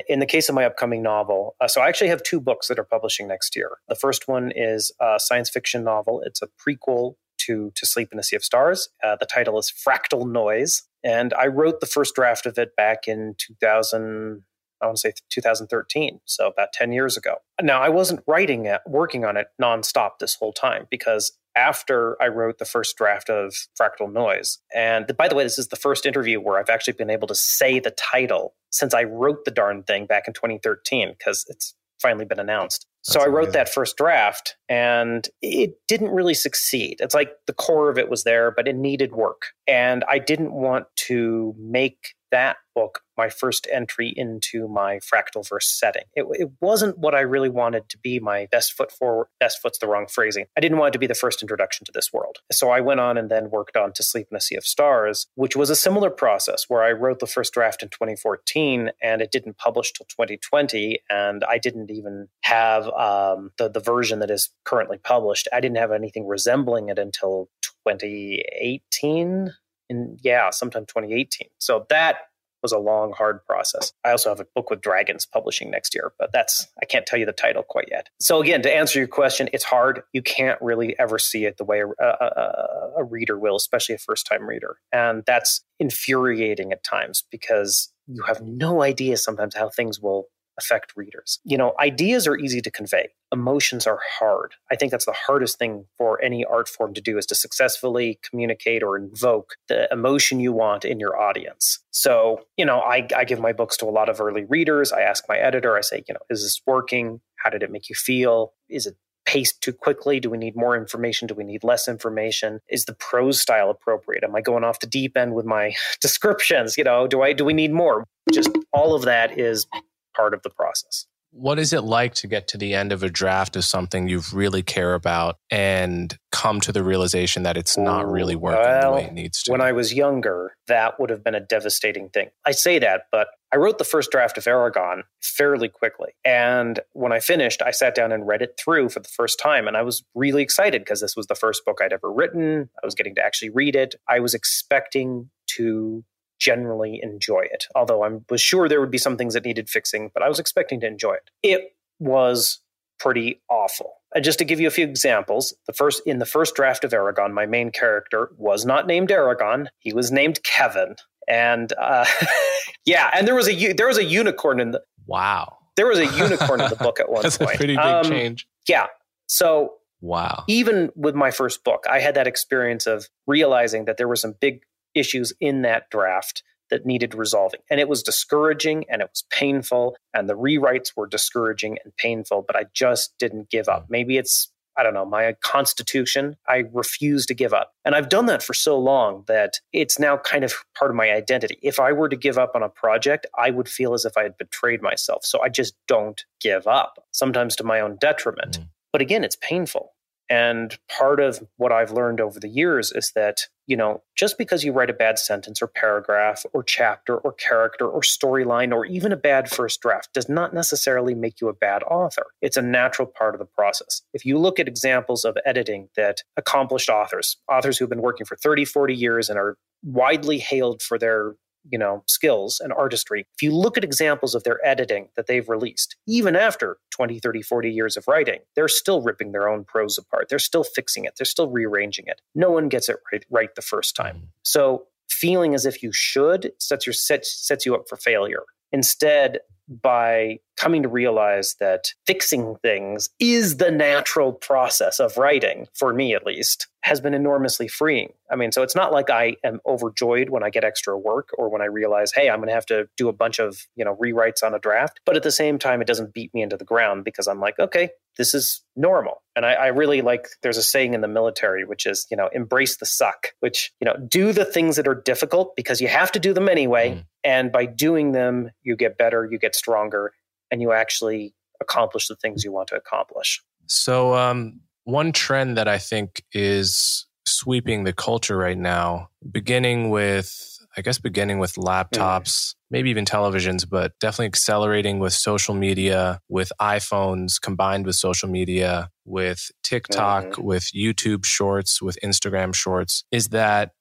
[0.07, 2.79] In the case of my upcoming novel uh, so i actually have two books that
[2.79, 3.77] are publishing next year.
[3.87, 6.21] The first one is a science fiction novel.
[6.25, 8.89] It's a prequel to to sleep in a sea of stars.
[9.03, 10.83] Uh, the title is fractal noise.
[11.03, 14.43] And i wrote the first draft of it back in 2000
[14.81, 17.35] I want to say 2013, so about 10 years ago.
[17.61, 22.27] Now, I wasn't writing it, working on it nonstop this whole time because after I
[22.27, 26.05] wrote the first draft of Fractal Noise, and by the way, this is the first
[26.05, 29.83] interview where I've actually been able to say the title since I wrote the darn
[29.83, 32.87] thing back in 2013 because it's finally been announced.
[33.01, 36.97] so I wrote that first draft and it didn't really succeed.
[36.99, 39.47] It's like the core of it was there, but it needed work.
[39.67, 46.03] And I didn't want to make that book my first entry into my fractalverse setting.
[46.15, 49.27] It, it, wasn't what I really wanted to be my best foot forward.
[49.41, 50.45] Best foot's the wrong phrasing.
[50.57, 52.37] I didn't want it to be the first introduction to this world.
[52.49, 55.27] So I went on and then worked on To Sleep in a Sea of Stars,
[55.35, 59.31] which was a similar process where I wrote the first draft in 2014 and it
[59.31, 60.99] didn't publish till 2020.
[61.09, 65.49] And I didn't even have um, the, the version that is currently published.
[65.51, 67.49] I didn't have anything resembling it until
[67.85, 69.53] 2018
[69.89, 72.17] in yeah sometime 2018 so that
[72.61, 73.93] was a long hard process.
[74.03, 77.19] I also have a book with dragons publishing next year but that's i can't tell
[77.19, 78.09] you the title quite yet.
[78.19, 80.01] So again to answer your question it's hard.
[80.13, 83.99] You can't really ever see it the way a, a, a reader will especially a
[83.99, 84.77] first time reader.
[84.91, 90.27] And that's infuriating at times because you have no idea sometimes how things will
[90.59, 91.39] affect readers.
[91.43, 93.09] You know, ideas are easy to convey.
[93.31, 94.53] Emotions are hard.
[94.71, 98.19] I think that's the hardest thing for any art form to do is to successfully
[98.27, 101.79] communicate or invoke the emotion you want in your audience.
[101.91, 104.91] So, you know, I, I give my books to a lot of early readers.
[104.91, 107.21] I ask my editor, I say, you know, is this working?
[107.37, 108.53] How did it make you feel?
[108.67, 108.95] Is it
[109.29, 110.19] paced too quickly?
[110.19, 111.27] Do we need more information?
[111.27, 112.59] Do we need less information?
[112.67, 114.23] Is the prose style appropriate?
[114.23, 116.77] Am I going off the deep end with my descriptions?
[116.77, 118.05] You know, do I do we need more?
[118.33, 119.67] Just all of that is
[120.15, 121.05] part of the process.
[121.31, 124.23] What is it like to get to the end of a draft of something you
[124.33, 128.97] really care about and come to the realization that it's not really working well, the
[128.97, 129.51] way it needs to?
[129.51, 132.29] When I was younger, that would have been a devastating thing.
[132.45, 136.13] I say that, but I wrote the first draft of Eragon fairly quickly.
[136.25, 139.67] And when I finished, I sat down and read it through for the first time.
[139.67, 142.71] And I was really excited because this was the first book I'd ever written.
[142.81, 143.93] I was getting to actually read it.
[144.07, 146.03] I was expecting to
[146.39, 147.67] generally enjoy it.
[147.75, 150.39] Although I was sure there would be some things that needed fixing, but I was
[150.39, 151.29] expecting to enjoy it.
[151.43, 152.59] It was
[152.99, 153.93] pretty awful.
[154.13, 156.91] And just to give you a few examples, the first in the first draft of
[156.91, 160.95] Eragon, my main character was not named Eragon; he was named Kevin.
[161.27, 162.05] And uh,
[162.85, 165.57] yeah, and there was a there was a unicorn in the wow.
[165.75, 167.55] There was a unicorn in the book at one That's point.
[167.55, 168.47] A pretty big um, change.
[168.67, 168.87] Yeah.
[169.27, 170.43] So wow.
[170.47, 174.33] Even with my first book, I had that experience of realizing that there were some
[174.41, 174.63] big
[174.95, 177.61] issues in that draft that needed resolving.
[177.69, 179.95] And it was discouraging and it was painful.
[180.13, 183.87] And the rewrites were discouraging and painful, but I just didn't give up.
[183.89, 186.37] Maybe it's, I don't know, my constitution.
[186.47, 187.73] I refuse to give up.
[187.85, 191.11] And I've done that for so long that it's now kind of part of my
[191.11, 191.57] identity.
[191.61, 194.23] If I were to give up on a project, I would feel as if I
[194.23, 195.25] had betrayed myself.
[195.25, 198.59] So I just don't give up, sometimes to my own detriment.
[198.59, 198.67] Mm.
[198.91, 199.93] But again, it's painful.
[200.29, 204.63] And part of what I've learned over the years is that, you know, just because
[204.63, 209.11] you write a bad sentence or paragraph or chapter or character or storyline or even
[209.11, 212.27] a bad first draft does not necessarily make you a bad author.
[212.41, 214.03] It's a natural part of the process.
[214.13, 218.35] If you look at examples of editing that accomplished authors, authors who've been working for
[218.35, 221.35] 30, 40 years and are widely hailed for their
[221.69, 225.49] you know skills and artistry if you look at examples of their editing that they've
[225.49, 229.97] released even after 20 30 40 years of writing they're still ripping their own prose
[229.97, 230.27] apart.
[230.29, 231.13] They're still fixing it.
[231.17, 232.21] They're still rearranging it.
[232.35, 234.15] No one gets it right, right the first time.
[234.15, 234.25] Mm-hmm.
[234.43, 238.43] so feeling as if you should sets your sets, sets you up for failure.
[238.71, 239.39] Instead
[239.69, 246.13] by coming to realize that fixing things is the natural process of writing, for me
[246.13, 248.11] at least, has been enormously freeing.
[248.31, 251.49] I mean, so it's not like I am overjoyed when I get extra work or
[251.49, 253.95] when I realize, hey, I'm going to have to do a bunch of, you know,
[253.95, 254.99] rewrites on a draft.
[255.05, 257.57] But at the same time, it doesn't beat me into the ground because I'm like,
[257.59, 259.21] okay, this is normal.
[259.35, 262.29] And I, I really like, there's a saying in the military, which is, you know,
[262.33, 266.11] embrace the suck, which, you know, do the things that are difficult because you have
[266.13, 266.91] to do them anyway.
[266.91, 267.05] Mm.
[267.23, 270.13] And by doing them, you get better, you get stronger,
[270.51, 273.41] and you actually accomplish the things you want to accomplish.
[273.67, 280.57] So, um, one trend that I think is sweeping the culture right now, beginning with,
[280.75, 282.53] I guess, beginning with laptops, mm.
[282.71, 288.89] maybe even televisions, but definitely accelerating with social media, with iPhones combined with social media,
[289.05, 290.43] with TikTok, mm.
[290.43, 293.71] with YouTube shorts, with Instagram shorts, is that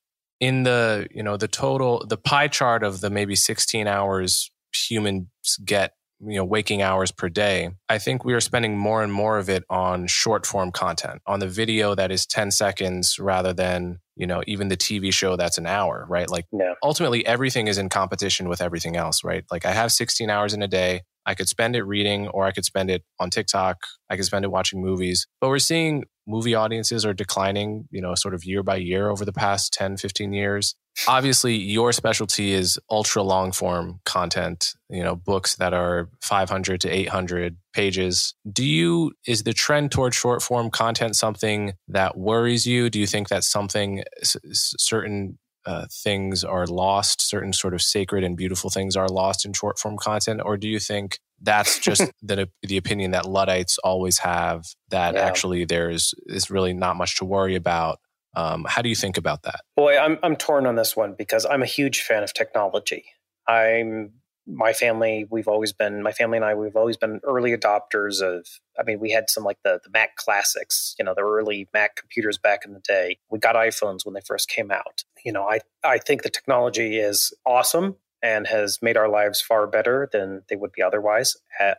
[0.40, 5.26] in the, you know, the total, the pie chart of the maybe 16 hours humans
[5.64, 9.38] get you know waking hours per day i think we are spending more and more
[9.38, 14.00] of it on short form content on the video that is 10 seconds rather than
[14.16, 16.28] you know even the tv show that's an hour right?
[16.30, 16.46] Like
[16.82, 19.44] ultimately everything is in competition with everything else right?
[19.50, 21.02] Like i have 16 hours in a day.
[21.24, 23.76] I could spend it reading or i could spend it on tiktok.
[24.10, 25.26] I could spend it watching movies.
[25.40, 29.24] But we're seeing movie audiences are declining, you know, sort of year by year over
[29.24, 30.74] the past 10, 15 years.
[31.06, 36.90] Obviously, your specialty is ultra long form content, you know, books that are 500 to
[36.90, 38.34] 800 pages.
[38.50, 42.90] Do you, is the trend toward short form content something that worries you?
[42.90, 45.38] Do you think that something, certain
[45.68, 49.78] uh, things are lost, certain sort of sacred and beautiful things are lost in short
[49.78, 50.40] form content?
[50.42, 55.20] Or do you think that's just the, the opinion that Luddites always have that yeah.
[55.20, 58.00] actually there's is really not much to worry about?
[58.34, 59.60] Um, how do you think about that?
[59.76, 63.04] Boy, I'm I'm torn on this one because I'm a huge fan of technology.
[63.46, 64.12] I'm
[64.49, 65.26] my family.
[65.30, 66.55] We've always been my family and I.
[66.55, 68.46] We've always been early adopters of.
[68.78, 70.94] I mean, we had some like the the Mac classics.
[70.99, 73.18] You know, the early Mac computers back in the day.
[73.30, 75.05] We got iPhones when they first came out.
[75.24, 79.66] You know, I I think the technology is awesome and has made our lives far
[79.66, 81.36] better than they would be otherwise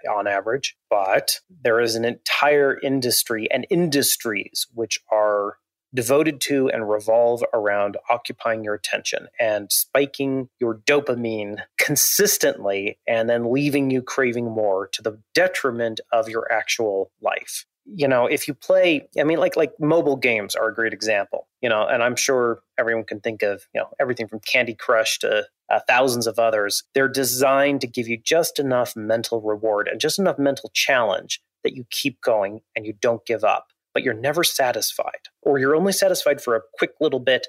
[0.10, 0.78] on average.
[0.90, 5.58] But there is an entire industry and industries which are
[5.94, 13.52] devoted to and revolve around occupying your attention and spiking your dopamine consistently and then
[13.52, 17.66] leaving you craving more to the detriment of your actual life.
[17.92, 21.48] You know if you play i mean like like mobile games are a great example
[21.60, 25.18] you know and i'm sure everyone can think of you know everything from candy crush
[25.20, 26.84] to uh, thousands of others.
[26.94, 31.76] They're designed to give you just enough mental reward and just enough mental challenge that
[31.76, 33.68] you keep going and you don't give up
[34.00, 37.48] but you're never satisfied or you're only satisfied for a quick little bit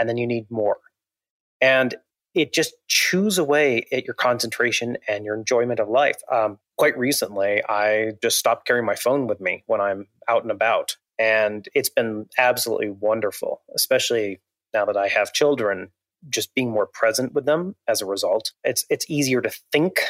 [0.00, 0.78] and then you need more
[1.60, 1.94] and
[2.34, 6.16] it just chews away at your concentration and your enjoyment of life.
[6.28, 10.50] Um, quite recently, I just stopped carrying my phone with me when I'm out and
[10.50, 10.96] about.
[11.20, 14.40] And it's been absolutely wonderful, especially
[14.74, 15.90] now that I have children,
[16.28, 18.50] just being more present with them as a result.
[18.64, 20.00] It's, it's easier to think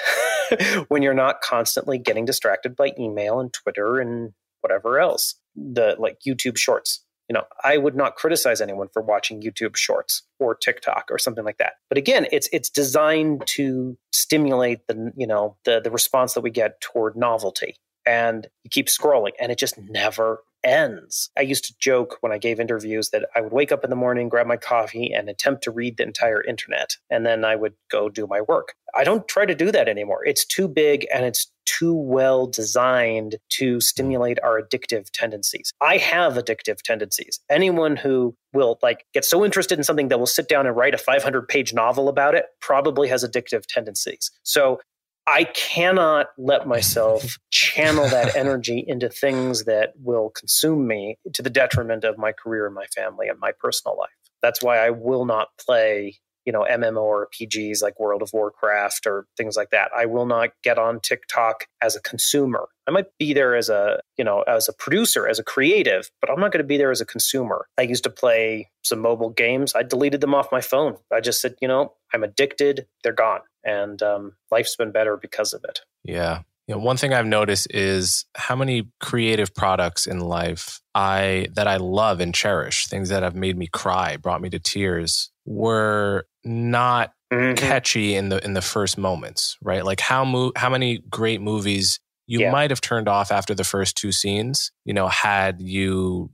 [0.88, 4.32] when you're not constantly getting distracted by email and Twitter and
[4.62, 5.34] whatever else.
[5.56, 10.22] The like YouTube shorts you know, I would not criticize anyone for watching YouTube shorts
[10.38, 11.74] or TikTok or something like that.
[11.88, 16.50] But again, it's it's designed to stimulate the, you know, the the response that we
[16.50, 17.76] get toward novelty.
[18.04, 21.30] And you keep scrolling and it just never ends.
[21.36, 23.96] I used to joke when I gave interviews that I would wake up in the
[23.96, 26.96] morning, grab my coffee, and attempt to read the entire internet.
[27.10, 28.74] And then I would go do my work.
[28.94, 30.24] I don't try to do that anymore.
[30.24, 35.72] It's too big and it's too well designed to stimulate our addictive tendencies.
[35.80, 37.40] I have addictive tendencies.
[37.48, 40.94] Anyone who will like get so interested in something that will sit down and write
[40.94, 44.30] a 500 page novel about it probably has addictive tendencies.
[44.42, 44.80] So
[45.26, 51.50] I cannot let myself channel that energy into things that will consume me to the
[51.50, 54.10] detriment of my career and my family and my personal life.
[54.42, 59.56] That's why I will not play, you know, MMORPGs like World of Warcraft or things
[59.56, 59.92] like that.
[59.96, 62.68] I will not get on TikTok as a consumer.
[62.88, 66.30] I might be there as a, you know, as a producer, as a creative, but
[66.30, 67.68] I'm not going to be there as a consumer.
[67.78, 69.72] I used to play some mobile games.
[69.76, 70.96] I deleted them off my phone.
[71.12, 72.86] I just said, you know, I'm addicted.
[73.04, 75.80] They're gone and um, life's been better because of it.
[76.04, 76.42] Yeah.
[76.68, 81.66] You know, one thing I've noticed is how many creative products in life I that
[81.66, 86.24] I love and cherish, things that have made me cry, brought me to tears, were
[86.44, 87.54] not mm-hmm.
[87.54, 89.84] catchy in the in the first moments, right?
[89.84, 92.52] Like how mo- how many great movies you yeah.
[92.52, 96.30] might have turned off after the first two scenes, you know, had you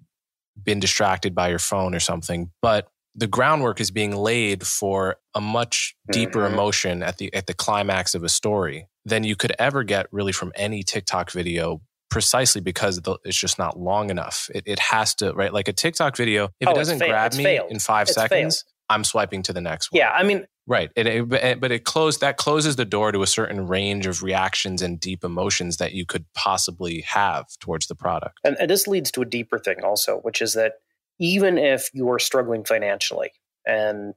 [0.62, 2.88] been distracted by your phone or something, but
[3.18, 6.54] the groundwork is being laid for a much deeper mm-hmm.
[6.54, 10.32] emotion at the at the climax of a story than you could ever get really
[10.32, 14.48] from any TikTok video precisely because it's just not long enough.
[14.54, 15.52] It, it has to, right?
[15.52, 17.70] Like a TikTok video, if oh, it doesn't grab me failed.
[17.70, 18.74] in five it's seconds, failed.
[18.88, 19.98] I'm swiping to the next one.
[19.98, 20.90] Yeah, I mean, right.
[20.96, 24.80] It, it, but it closed that closes the door to a certain range of reactions
[24.80, 28.38] and deep emotions that you could possibly have towards the product.
[28.42, 30.74] And, and this leads to a deeper thing also, which is that
[31.18, 33.30] even if you are struggling financially.
[33.66, 34.14] And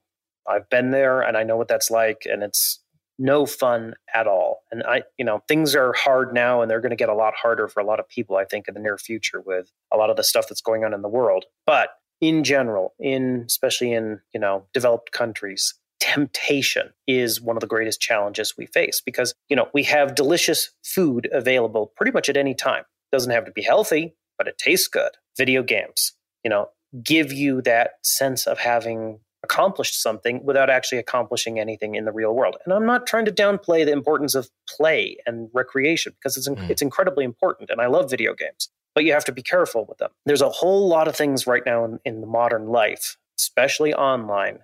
[0.48, 2.24] I've been there and I know what that's like.
[2.26, 2.80] And it's
[3.20, 4.64] no fun at all.
[4.72, 7.34] And I, you know, things are hard now and they're going to get a lot
[7.36, 10.10] harder for a lot of people, I think, in the near future with a lot
[10.10, 11.46] of the stuff that's going on in the world.
[11.66, 11.90] But
[12.20, 18.02] in general, in especially in, you know, developed countries, temptation is one of the greatest
[18.02, 22.56] challenges we face because, you know, we have delicious food available pretty much at any
[22.56, 22.84] time.
[23.12, 25.12] Doesn't have to be healthy, but it tastes good.
[25.38, 26.70] Video games, you know,
[27.04, 32.34] give you that sense of having accomplished something without actually accomplishing anything in the real
[32.34, 32.58] world.
[32.64, 36.70] And I'm not trying to downplay the importance of play and recreation because it's mm.
[36.70, 38.70] it's incredibly important and I love video games.
[38.94, 40.12] But you have to be careful with them.
[40.26, 44.60] There's a whole lot of things right now in, in the modern life, especially online,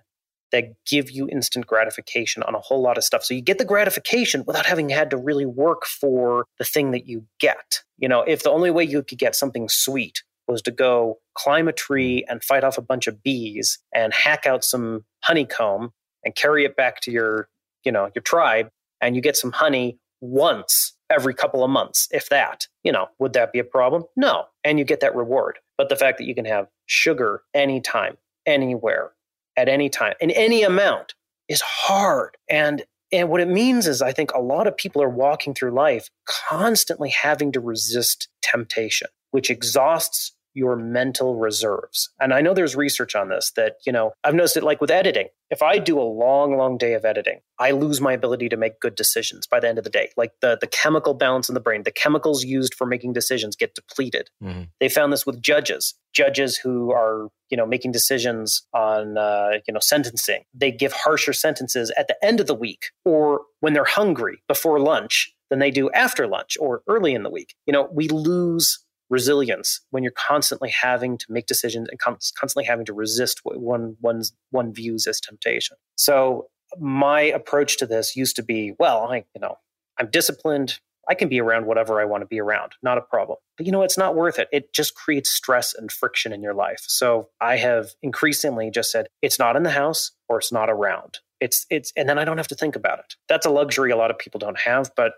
[0.52, 3.24] that give you instant gratification on a whole lot of stuff.
[3.24, 7.06] So you get the gratification without having had to really work for the thing that
[7.06, 7.82] you get.
[7.96, 11.68] You know, if the only way you could get something sweet was to go climb
[11.68, 15.92] a tree and fight off a bunch of bees and hack out some honeycomb
[16.24, 17.48] and carry it back to your,
[17.84, 18.70] you know, your tribe
[19.00, 23.32] and you get some honey once every couple of months, if that, you know, would
[23.34, 24.04] that be a problem?
[24.16, 24.46] No.
[24.64, 25.58] And you get that reward.
[25.76, 29.12] But the fact that you can have sugar anytime, anywhere,
[29.56, 31.14] at any time, in any amount
[31.48, 32.36] is hard.
[32.48, 35.70] And and what it means is I think a lot of people are walking through
[35.70, 42.10] life constantly having to resist temptation, which exhausts your mental reserves.
[42.20, 44.90] And I know there's research on this that, you know, I've noticed it like with
[44.90, 45.28] editing.
[45.50, 48.80] If I do a long, long day of editing, I lose my ability to make
[48.80, 50.10] good decisions by the end of the day.
[50.16, 53.74] Like the, the chemical balance in the brain, the chemicals used for making decisions get
[53.74, 54.28] depleted.
[54.42, 54.64] Mm-hmm.
[54.80, 59.72] They found this with judges, judges who are, you know, making decisions on, uh, you
[59.72, 60.42] know, sentencing.
[60.52, 64.80] They give harsher sentences at the end of the week or when they're hungry before
[64.80, 67.54] lunch than they do after lunch or early in the week.
[67.66, 72.84] You know, we lose resilience when you're constantly having to make decisions and constantly having
[72.86, 75.76] to resist what one one's one views as temptation.
[75.96, 76.48] So
[76.78, 79.56] my approach to this used to be, well, I you know
[79.98, 80.78] I'm disciplined.
[81.08, 83.38] I can be around whatever I want to be around, not a problem.
[83.56, 84.48] But you know, it's not worth it.
[84.52, 86.84] It just creates stress and friction in your life.
[86.86, 91.20] So I have increasingly just said, it's not in the house or it's not around.
[91.40, 93.14] It's it's and then I don't have to think about it.
[93.28, 95.14] That's a luxury a lot of people don't have, but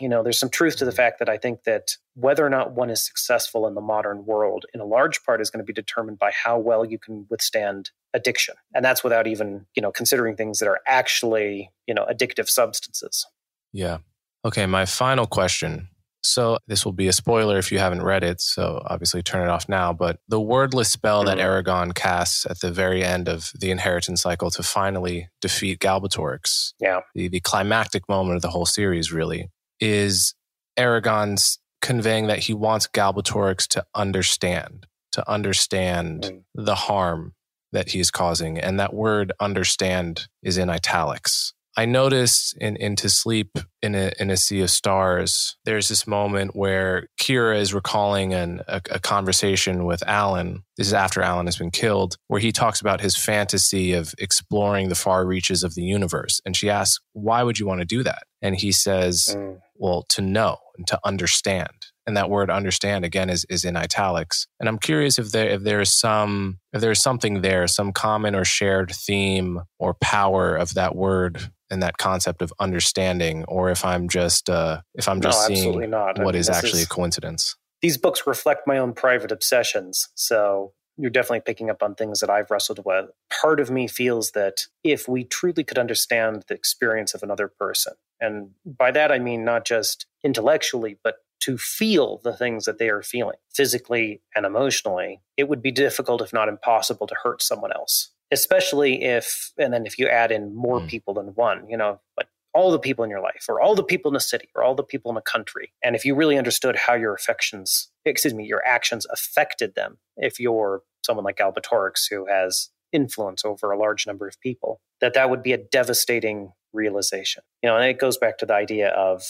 [0.00, 2.72] you know, there's some truth to the fact that I think that whether or not
[2.72, 5.72] one is successful in the modern world, in a large part, is going to be
[5.72, 10.36] determined by how well you can withstand addiction, and that's without even you know considering
[10.36, 13.26] things that are actually you know addictive substances.
[13.72, 13.98] Yeah.
[14.44, 14.66] Okay.
[14.66, 15.88] My final question.
[16.24, 18.40] So this will be a spoiler if you haven't read it.
[18.40, 19.92] So obviously turn it off now.
[19.92, 21.36] But the wordless spell mm-hmm.
[21.36, 26.74] that Eragon casts at the very end of the inheritance cycle to finally defeat Galbatorix.
[26.80, 27.00] Yeah.
[27.14, 29.50] The, the climactic moment of the whole series really
[29.80, 30.34] is
[30.78, 36.42] Eragon's conveying that he wants Galbatorix to understand, to understand mm.
[36.54, 37.34] the harm
[37.72, 38.58] that he's causing.
[38.58, 41.52] And that word understand is in italics.
[41.76, 46.54] I noticed in Into Sleep in a, in a Sea of Stars, there's this moment
[46.54, 50.64] where Kira is recalling an, a, a conversation with Alan.
[50.76, 54.90] This is after Alan has been killed, where he talks about his fantasy of exploring
[54.90, 56.40] the far reaches of the universe.
[56.44, 58.24] And she asks, Why would you want to do that?
[58.42, 59.58] And he says, mm.
[59.74, 61.72] Well, to know and to understand
[62.06, 65.62] and that word understand again is, is in italics and i'm curious if there if
[65.62, 70.94] there's some if there's something there some common or shared theme or power of that
[70.96, 75.54] word and that concept of understanding, or if I'm just uh, if I'm just no,
[75.56, 76.18] seeing not.
[76.18, 77.56] what mean, is actually is, a coincidence.
[77.80, 82.28] These books reflect my own private obsessions, so you're definitely picking up on things that
[82.28, 83.06] I've wrestled with.
[83.40, 87.94] Part of me feels that if we truly could understand the experience of another person,
[88.20, 92.88] and by that I mean not just intellectually, but to feel the things that they
[92.88, 97.72] are feeling physically and emotionally, it would be difficult, if not impossible, to hurt someone
[97.72, 100.88] else especially if and then if you add in more mm.
[100.88, 103.82] people than one you know like all the people in your life or all the
[103.82, 106.38] people in a city or all the people in a country and if you really
[106.38, 112.08] understood how your affections excuse me your actions affected them if you're someone like Galbatorix
[112.10, 116.52] who has influence over a large number of people that that would be a devastating
[116.72, 119.22] realization you know and it goes back to the idea of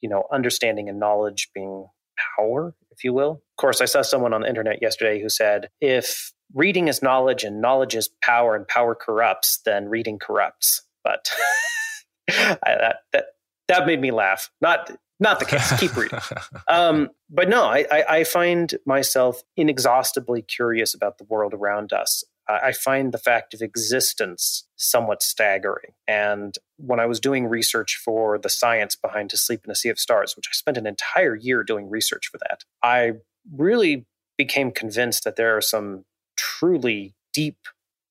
[0.00, 1.86] you know understanding and knowledge being
[2.36, 5.68] power if you will of course i saw someone on the internet yesterday who said
[5.80, 10.82] if reading is knowledge and knowledge is power and power corrupts, then reading corrupts.
[11.04, 11.30] But
[12.30, 13.24] I, that, that,
[13.68, 14.50] that made me laugh.
[14.60, 14.90] Not,
[15.20, 15.78] not the case.
[15.78, 16.18] Keep reading.
[16.68, 22.22] Um, but no, I, I, I, find myself inexhaustibly curious about the world around us.
[22.48, 25.92] I find the fact of existence somewhat staggering.
[26.06, 29.90] And when I was doing research for the science behind To Sleep in a Sea
[29.90, 33.12] of Stars, which I spent an entire year doing research for that, I
[33.54, 34.06] really
[34.38, 36.04] became convinced that there are some
[36.36, 37.58] truly deep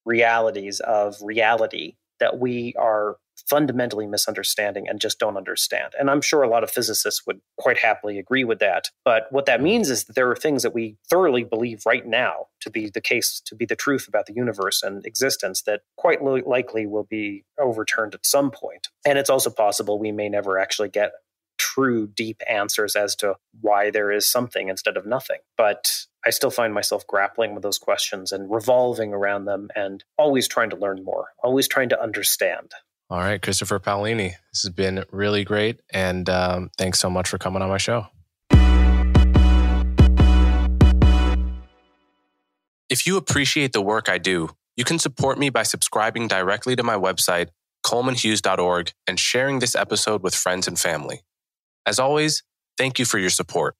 [0.04, 3.16] realities of reality that we are
[3.48, 5.94] fundamentally misunderstanding and just don't understand.
[5.98, 8.90] And I'm sure a lot of physicists would quite happily agree with that.
[9.04, 12.46] But what that means is that there are things that we thoroughly believe right now
[12.60, 16.22] to be the case, to be the truth about the universe and existence that quite
[16.22, 18.88] likely will be overturned at some point.
[19.06, 21.12] And it's also possible we may never actually get
[21.58, 25.38] true deep answers as to why there is something instead of nothing.
[25.56, 30.48] But I still find myself grappling with those questions and revolving around them and always
[30.48, 32.72] trying to learn more, always trying to understand.
[33.10, 35.80] All right, Christopher Paolini, this has been really great.
[35.92, 38.06] And um, thanks so much for coming on my show.
[42.90, 46.82] If you appreciate the work I do, you can support me by subscribing directly to
[46.82, 47.48] my website,
[47.84, 51.22] colemanhughes.org, and sharing this episode with friends and family.
[51.86, 52.42] As always,
[52.76, 53.76] thank you for your support.